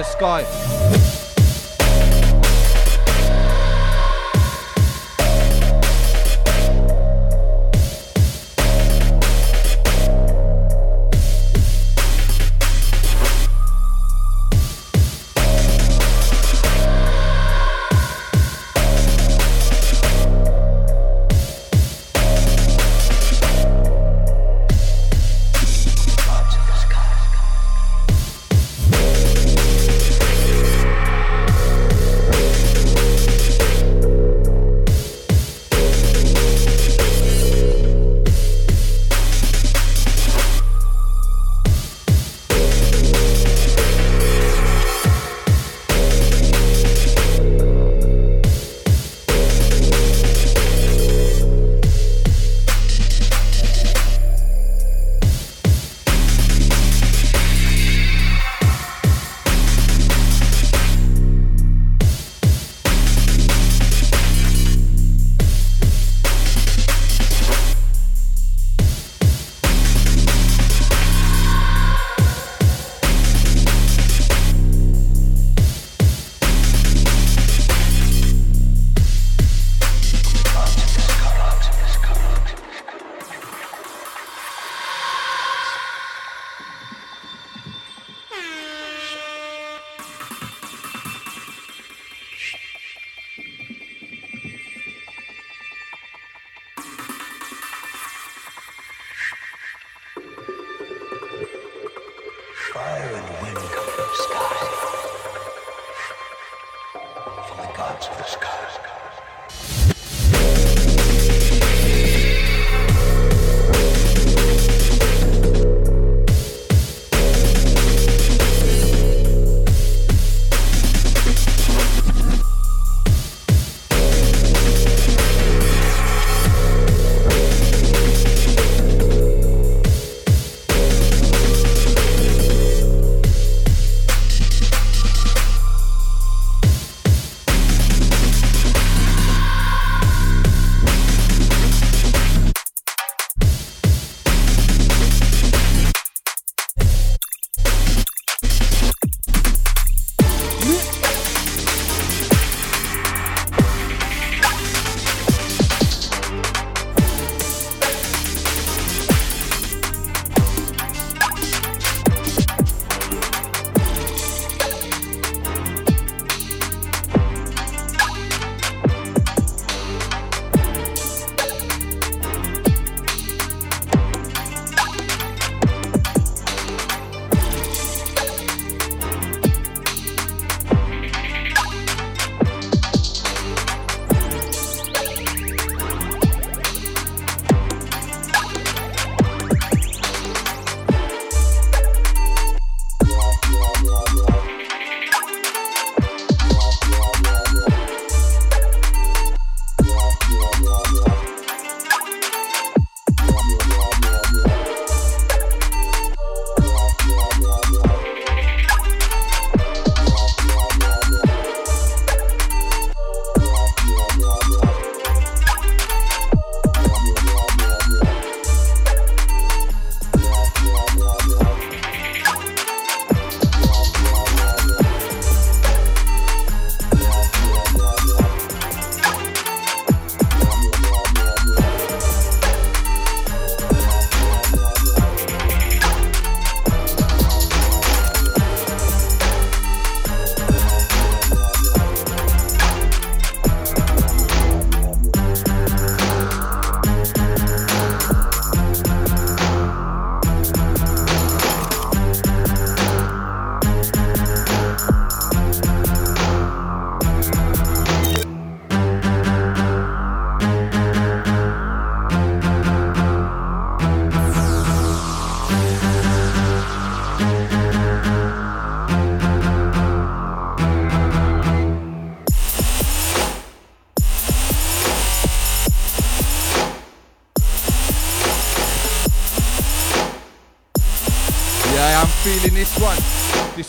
[0.00, 0.69] The Sky.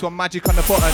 [0.02, 0.92] One, magic on the button.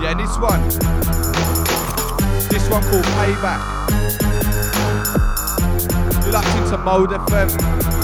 [0.00, 0.62] Yeah, and this one.
[2.48, 3.62] This one called Payback.
[6.32, 7.95] Locked into Mode FM.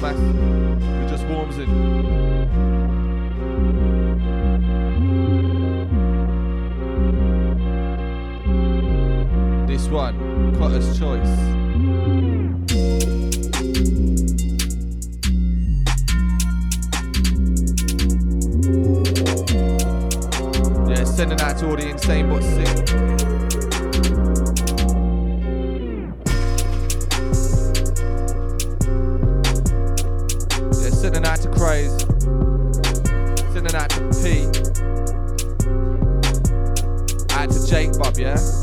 [0.00, 0.16] Math.
[0.16, 1.68] It just warms it.
[9.66, 11.28] This one, Cotter's Choice.
[21.20, 23.49] Sending out to all the insane but sick.
[31.30, 31.96] Out to Craze.
[33.52, 34.46] Sending out to P.
[37.36, 38.59] Out to Jake Bob, yeah?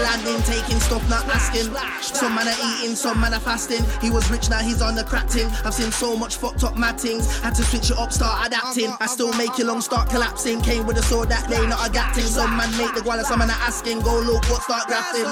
[0.00, 0.42] The landing.
[0.42, 1.72] Taking stuff, not asking.
[2.02, 3.84] Some man are eating, some man are fasting.
[4.00, 5.48] He was rich, now he's on the crack ting.
[5.64, 7.40] I've seen so much fucked up mad things.
[7.40, 8.92] Had to switch it up, start adapting.
[9.00, 10.60] I still make it long, start collapsing.
[10.62, 12.24] Came with a sword that day, not a gat ting.
[12.24, 14.00] Some man make the guala, some man are asking.
[14.00, 15.24] Go look, what start grafting.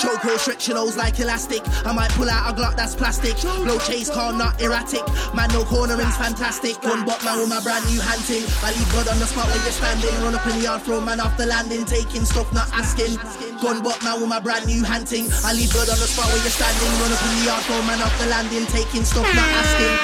[0.00, 1.62] Chokehold stretch your nose like elastic.
[1.84, 3.36] I might pull out a Glock that's plastic.
[3.40, 5.04] Blow chase car, not erratic.
[5.34, 6.82] Man, no cornering's fantastic.
[6.82, 8.44] One butt man with my brand new hunting.
[8.62, 10.14] I leave blood on the spot where you're standing.
[10.22, 11.84] Run up in the yard, throw man off the landing.
[11.84, 13.18] Taking stuff, not asking.
[13.62, 15.32] Gun butt man with my brand new hunting.
[15.40, 16.92] I leave blood on the spot where you're standing.
[17.00, 18.66] Run up in the yard, throw man off the landing.
[18.68, 19.96] Taking stuff, not asking.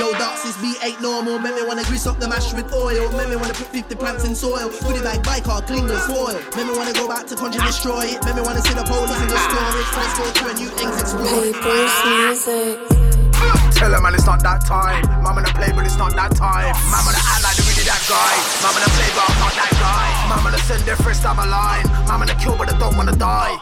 [0.00, 1.38] Yo, darks, this beat ain't normal.
[1.38, 3.10] Make me wanna grease up the mash with oil.
[3.12, 4.70] Make me wanna put 50 plants in soil.
[4.80, 6.38] Put it like bike car, clean the spoil.
[6.56, 8.24] Make me wanna go back to country, destroy it.
[8.24, 9.88] Make me wanna see the police and restore it.
[9.92, 11.50] First go to a new things explore.
[13.74, 15.02] Tell her man it's not that time.
[15.22, 16.70] Man wanna play but it's not that time.
[16.94, 18.32] Man wanna act like they really that guy.
[18.62, 20.06] Man wanna play but I'm not that guy.
[20.30, 21.87] Man wanna send their first time a line.
[22.08, 23.60] Man wanna kill but I don't wanna die.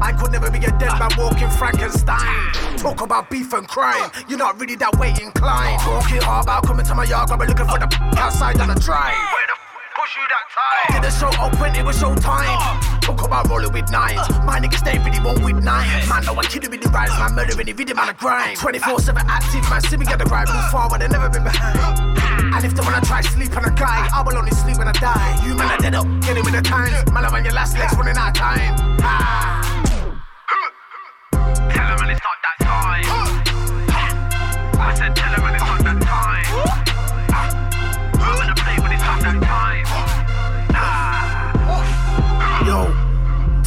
[0.00, 2.52] I could never be a dead man walking Frankenstein.
[2.78, 4.10] Talk about beef and crime.
[4.28, 5.80] You're not really that way inclined.
[5.80, 9.18] Talking hard about coming to my yard, but looking for the outside on the drive.
[9.34, 9.56] Where the
[9.98, 10.94] push you that time.
[10.94, 13.00] Did the show open, it was show time.
[13.00, 14.28] Talk about rolling with nines.
[14.46, 16.08] My niggas stay really one with nines.
[16.08, 18.58] Man, no one kidding with the rise, man, murdering the video, man, a grind.
[18.58, 20.48] 24 7 active, man, see me get the grind.
[20.48, 22.39] Move forward, they never been behind.
[22.52, 24.92] And if they wanna try sleep on a guy, I will only sleep when I
[24.92, 25.40] die.
[25.44, 27.10] You man I dead up, getting with the times.
[27.12, 28.74] Man, I'm on your last legs running out of time.
[29.02, 29.89] Ah.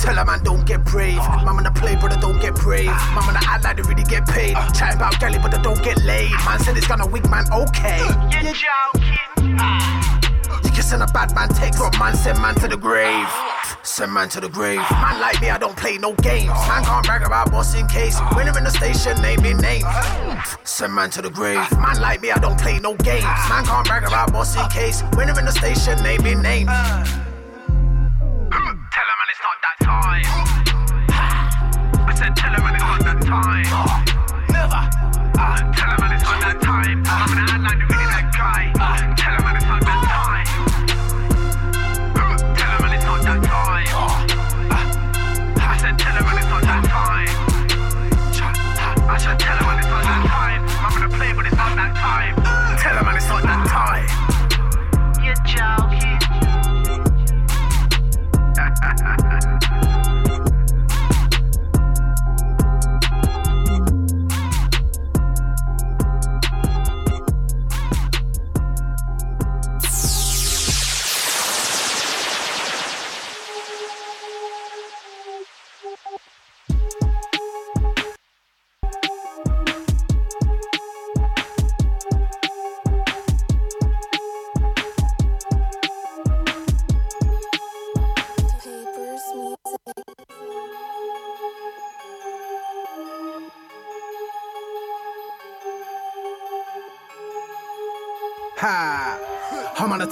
[0.03, 1.15] Tell a man don't get brave.
[1.15, 2.87] Man wanna play, but I don't get brave.
[2.87, 4.53] Man wanna act like they really get paid.
[4.75, 6.29] Chatting about galley, but they don't get laid.
[6.43, 8.03] Man said it's gonna wig, man, okay.
[8.43, 9.13] You're joking.
[10.63, 13.27] You can Send a bad man text, drop man, send man to the grave.
[13.81, 14.81] Send man to the grave.
[14.91, 16.51] Man like me, I don't play no games.
[16.67, 18.19] Man can't brag about boss in case.
[18.35, 19.85] When I'm in the station, name me name.
[20.65, 21.71] Send man to the grave.
[21.79, 23.23] Man like me, I don't play no games.
[23.23, 25.01] Man can't brag about boss in case.
[25.15, 26.67] When I'm in the station, name me name.
[29.33, 30.29] It's not that time.
[32.07, 33.65] I said tell him man it's not that time.
[34.53, 34.81] Never.
[35.41, 37.01] Uh, tell him man it's not that time.
[37.07, 38.69] I'm gonna act like the really that guy.
[38.77, 39.65] Uh, tell him man it's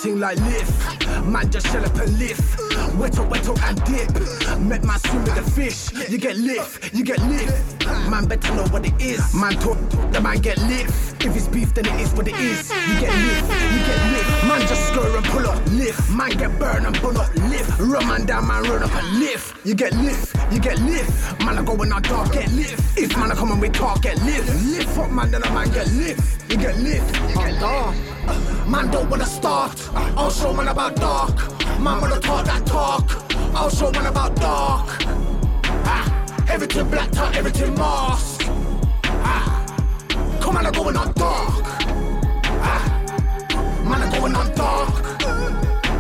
[0.01, 0.71] thing like lift.
[1.25, 2.41] Man just shell up and lift.
[2.97, 4.09] Wetto, wetto and dip.
[4.59, 5.91] Met man swim with the fish.
[6.09, 7.85] You get lift, you get lift.
[8.09, 9.21] Man better know what it is.
[9.33, 9.77] Man talk,
[10.11, 11.23] the man get lift.
[11.23, 12.69] If it's beef, then it is what it is.
[12.69, 14.47] You get lift, you get lift.
[14.47, 16.09] Man just scur and pull up, lift.
[16.09, 17.79] Man get burn and pull up, lift.
[17.79, 19.65] Run man down, man run up and lift.
[19.65, 21.39] You get lift, you get lift.
[21.45, 22.97] Man I go when I dark, get lift.
[22.97, 24.49] If man I come and we talk, get lift.
[24.65, 26.49] Lift up man, then a man get lift.
[26.49, 27.95] You get lift, you get dark.
[28.67, 29.89] Man don't wanna start.
[30.17, 31.35] I'll show man about dark.
[31.79, 33.05] Man wanna talk that talk.
[33.55, 34.87] I'll show man about dark.
[35.85, 36.05] Ah,
[36.47, 38.43] everything black tie, everything mask.
[39.05, 39.65] Ah,
[40.39, 41.63] come on, I'm going on dark.
[42.63, 42.83] Ah,
[43.83, 44.93] man, I'm going on dark.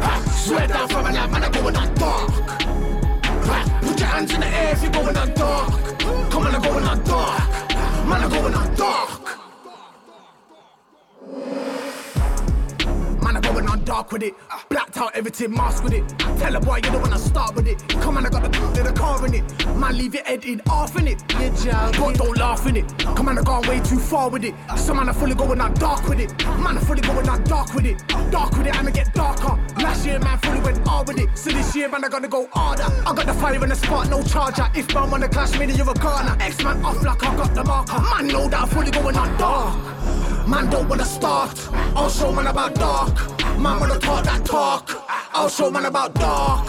[0.03, 2.31] Ah, swear down from a lab, man, I'm going on dark.
[3.53, 5.71] Ah, put your hands in the air if you're going on dark.
[6.31, 7.49] Come on, I'm going on dark.
[8.07, 9.10] Man, I'm going on dark.
[13.71, 14.33] On dark with it.
[14.69, 16.03] Blacked out everything, mask with it.
[16.37, 17.79] Tell a boy you don't wanna start with it.
[18.01, 19.67] Come on, I got the in the car in it.
[19.77, 21.23] Man, leave your head in off in it.
[21.29, 22.97] But don't laugh in it.
[22.99, 24.53] Come on, I gone way too far with it.
[24.75, 26.37] Some man are fully going on dark with it.
[26.45, 27.97] Man, I'm fully going on dark with it.
[28.29, 29.57] Dark with it, I'ma get darker.
[29.81, 31.29] Last year, man, fully went hard with it.
[31.37, 32.83] So this year, man, I gotta go harder.
[32.83, 34.67] I got the fire in the spot, no charger.
[34.75, 36.35] If man wanna clash me, then you're a gunner.
[36.41, 37.99] X man off like I got the marker.
[38.01, 40.47] Man, know that I'm fully going on dark.
[40.47, 41.57] Man don't wanna start.
[41.95, 43.15] I'll show man about dark.
[43.61, 44.89] Man wanna talk that talk.
[45.33, 46.67] I'll show man about dark.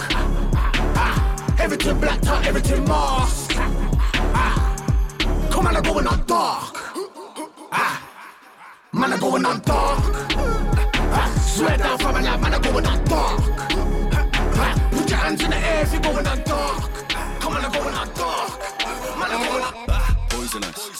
[1.59, 3.53] Everything black tie, everything mask.
[5.51, 6.77] Come on, I'm going on dark.
[8.93, 10.05] Man, I'm going on dark.
[11.41, 13.41] Swear down from a lab, man, I'm going on dark.
[14.91, 16.92] Put your hands in the air if you're going on dark.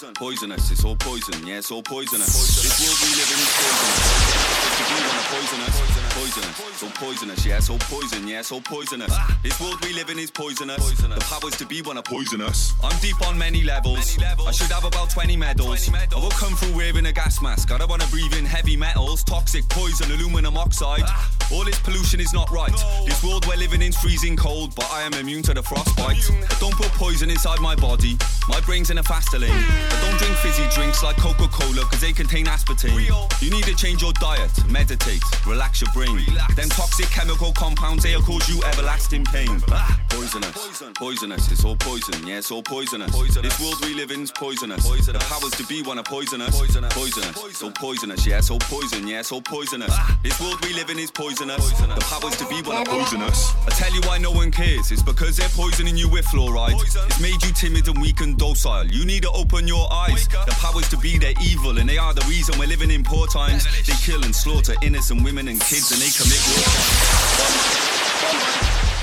[0.03, 2.27] Poisonous, poisonous, it's all poison, yeah, it's all poisonous.
[2.27, 4.43] This world we live in is poisonous.
[4.83, 5.77] If you wanna poisonous,
[6.11, 9.15] poisonous, it's all poisonous, yeah, it's all poison, yeah, it's all poisonous.
[9.45, 11.01] This world we live in is poisonous.
[11.01, 12.73] The powers to be wanna poison us.
[12.83, 14.19] I'm deep on many levels.
[14.45, 15.89] I should have about 20 medals.
[15.89, 17.71] I will come through wearing a gas mask.
[17.71, 21.05] I don't wanna breathe in heavy metals, toxic poison, aluminum oxide.
[21.07, 21.31] Ah.
[21.53, 22.75] All this pollution is not right.
[23.07, 26.29] This world we're living in's freezing cold, but I am immune to the frostbite.
[26.29, 28.17] I don't put poison inside my body.
[28.49, 29.92] My brain's in a faster lane.
[29.93, 33.07] I don't drink fizzy drinks like Coca Cola because they contain aspartame.
[33.43, 36.17] You need to change your diet, meditate, relax your brain.
[36.57, 39.61] Them toxic chemical compounds, they'll cause you everlasting pain.
[39.71, 43.13] Ah, Poisonous, poisonous, it's all poison, yeah, it's all poisonous.
[43.13, 44.83] This world we live in is poisonous.
[44.89, 46.59] The powers to be wanna poison us.
[46.59, 49.95] Poisonous, it's all poisonous, yeah, all poison, yeah, all poisonous.
[50.23, 51.71] This world we live in is poisonous.
[51.81, 53.53] The powers to be wanna poison us.
[53.67, 56.81] I tell you why no one cares, it's because they're poisoning you with fluoride.
[57.07, 58.87] It's made you timid and weak and docile.
[58.87, 60.29] You need to open your eyes.
[60.29, 63.27] The powers to be, they're evil, and they are the reason we're living in poor
[63.27, 63.65] times.
[63.87, 67.93] They kill and slaughter innocent women and kids, and they commit war crimes.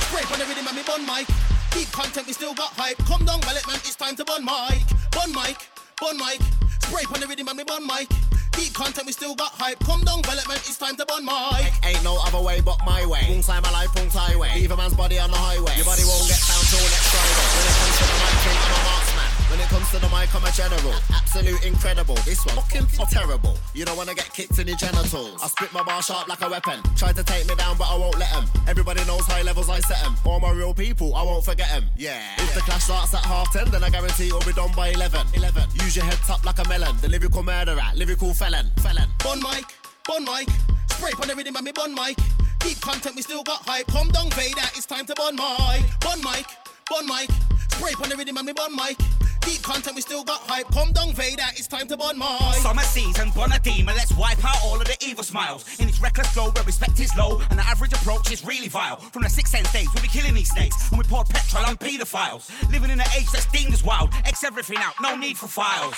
[0.06, 1.28] Spray on the rhythm and me bun mic.
[1.72, 2.98] Deep content, we still got hype.
[3.06, 4.82] Come down, well, man, it's time to bun mic.
[5.12, 5.58] Bun mic,
[6.02, 6.42] bun mic.
[6.82, 8.10] Spray on the rhythm and me bun mic.
[8.54, 9.80] Deep content, we still got hype.
[9.86, 11.72] Come down, development, it's time to bun mic.
[11.86, 13.22] Ain't no other way but my way.
[13.28, 14.52] Pung side my life, pung highway.
[14.56, 15.72] Leave a man's body on the highway.
[15.78, 17.36] Your body won't get found till next Friday.
[17.38, 19.19] When it comes to the mic thing, I'm a marksman.
[19.50, 20.94] When it comes to the mic, I'm a general.
[21.10, 22.14] Absolute incredible.
[22.24, 23.58] This one fucking terrible.
[23.74, 25.42] You don't wanna get kicked in your genitals.
[25.42, 26.82] I spit my bar sharp like a weapon.
[26.96, 28.46] Tried to take me down, but I won't let them.
[28.68, 30.16] Everybody knows high levels I set them.
[30.24, 31.86] All my real people, I won't forget them.
[31.98, 32.22] Yeah.
[32.38, 35.26] If the clash starts at half ten, then I guarantee it'll be done by 11.
[35.34, 35.64] 11.
[35.82, 36.96] Use your head top like a melon.
[37.02, 38.70] The lyrical murderer, lyrical felon.
[38.78, 39.10] Felon.
[39.24, 39.66] Bun mic,
[40.08, 40.48] bun mic.
[40.92, 42.18] Spray on rhythm and me bun mic.
[42.60, 43.88] Deep content, we still got hype.
[43.88, 45.82] Come down, Vader, it's time to bun mic.
[46.02, 46.46] Bun mic,
[46.88, 47.30] bun mic.
[47.72, 48.98] Spray on rhythm and me bun mic.
[49.42, 50.68] Deep content, we still got hype.
[50.72, 52.62] Come down, Vader, it's time to burn mic.
[52.62, 55.66] Summer season, born a demon, let's wipe out all of the evil smiles.
[55.80, 58.98] In its reckless flow, where respect is low, and the average approach is really vile.
[58.98, 61.78] From the sixth sense days, we be killing these snakes, and we poured petrol on
[61.78, 62.50] paedophiles.
[62.72, 65.96] Living in an age that's deemed as wild, X everything out, no need for files.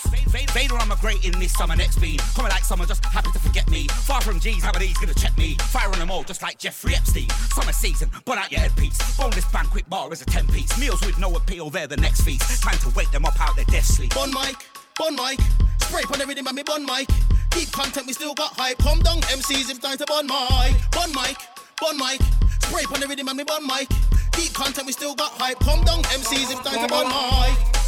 [0.53, 2.19] Vader, I'm a great in this summer next bean.
[2.35, 3.88] Coming like someone just happy to forget me.
[3.88, 5.55] Far from G's, how are these gonna check me?
[5.69, 7.30] Fire on them all, just like Jeffrey Epstein.
[7.53, 9.18] Summer season, burn out your headpiece.
[9.18, 10.80] Boneless banquet bar is a 10 piece.
[10.80, 12.61] Meals with no appeal, they're the next feast.
[12.61, 14.13] Time to wake them up out their death sleep.
[14.13, 14.55] Bun mic,
[14.97, 15.39] bun mic.
[15.81, 17.07] Spray on the rhythm and me bun mic.
[17.51, 18.77] Deep content, we still got hype.
[18.79, 20.75] Come down, MCs, it's time to bun mic.
[20.91, 21.37] Bun mic,
[21.79, 22.21] bun mic.
[22.61, 23.89] Spray on the rhythm and me bun mic.
[24.31, 25.59] Deep content, we still got hype.
[25.59, 27.80] Come down, MCs, it's time to bun mic.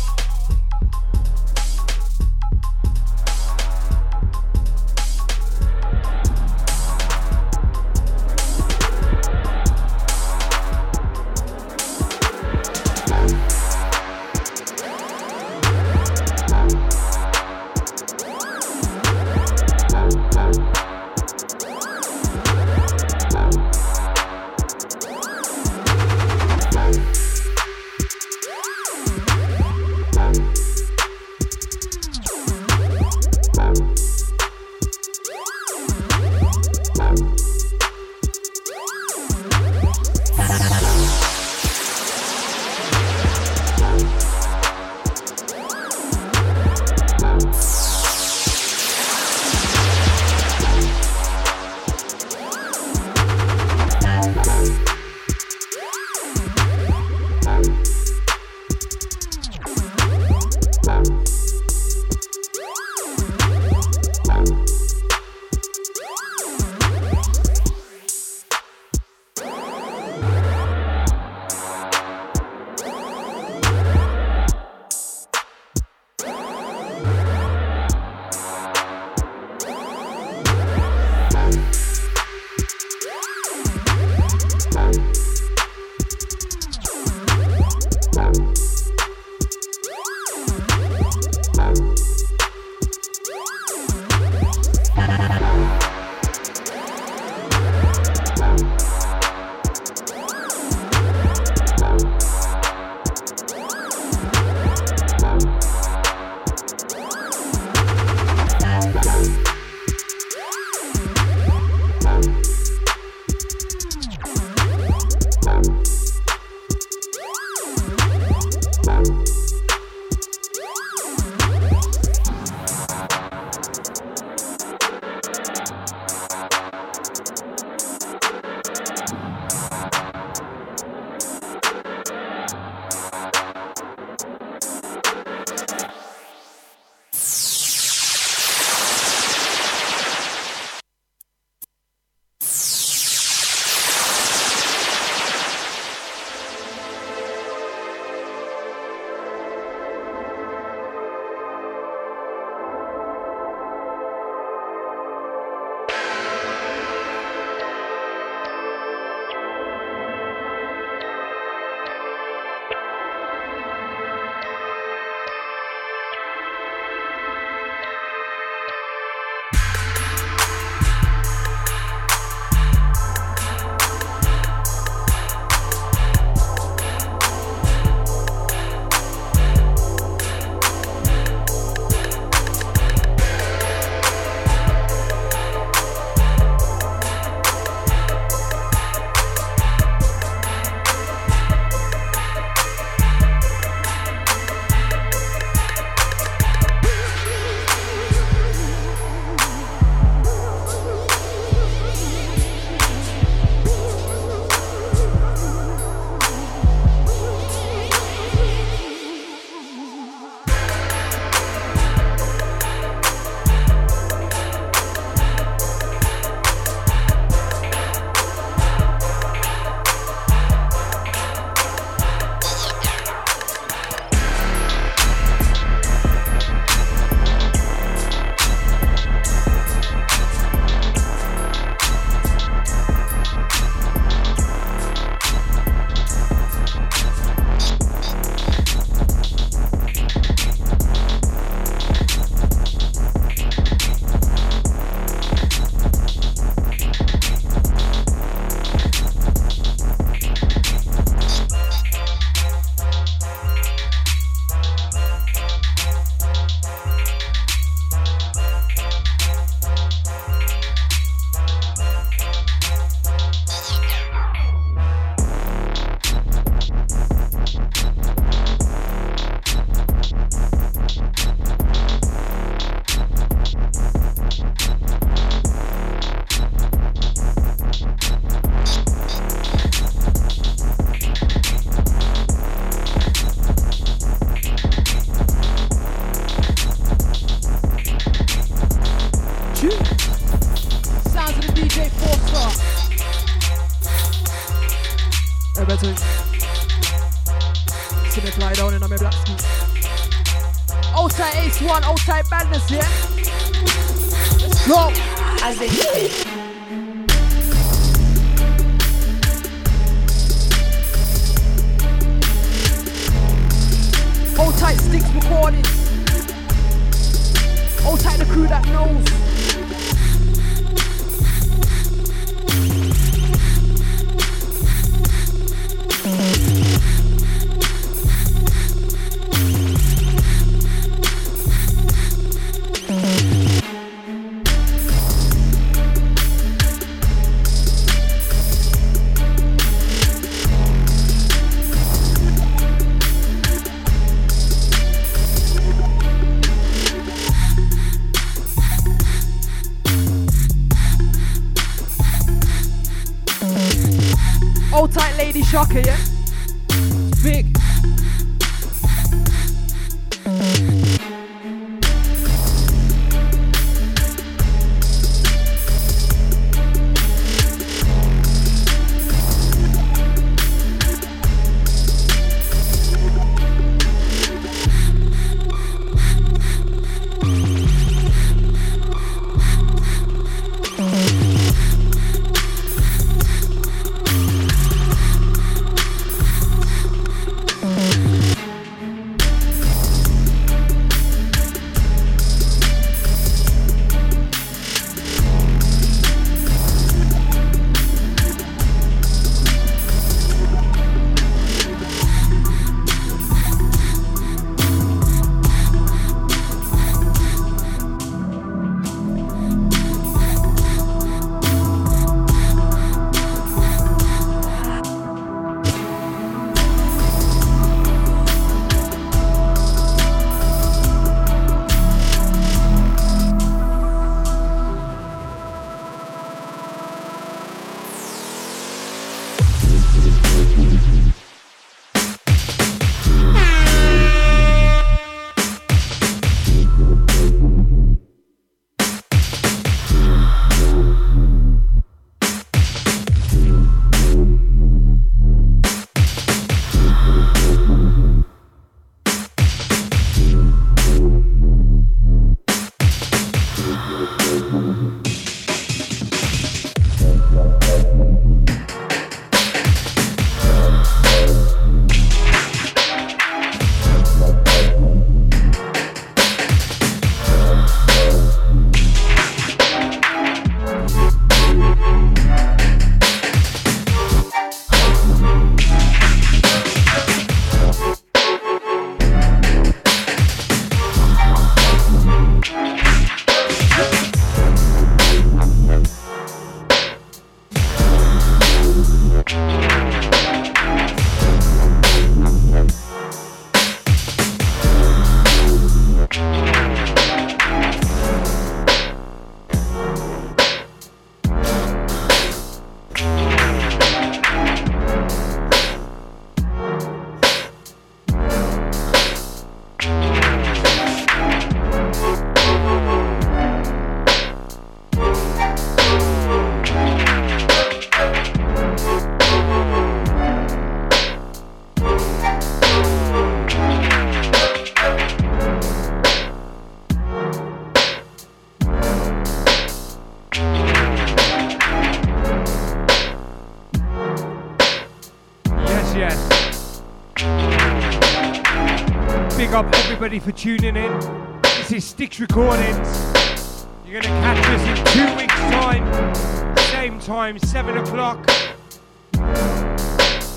[540.14, 541.42] Everybody for tuning in.
[541.42, 543.66] This is Sticks Recordings.
[543.88, 546.56] You're gonna catch us in two weeks' time.
[546.56, 548.20] Same time, seven o'clock.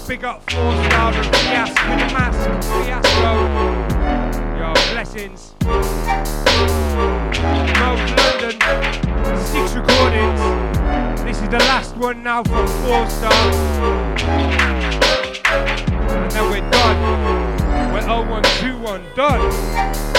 [0.09, 2.39] Big up four star and Fiasco with the mask.
[2.87, 3.33] Fiasco.
[4.57, 5.55] Yo, blessings.
[7.77, 8.57] Mode London.
[9.45, 10.41] Six recordings.
[11.23, 14.86] This is the last one now from four star.
[18.07, 20.16] L1Q1 done.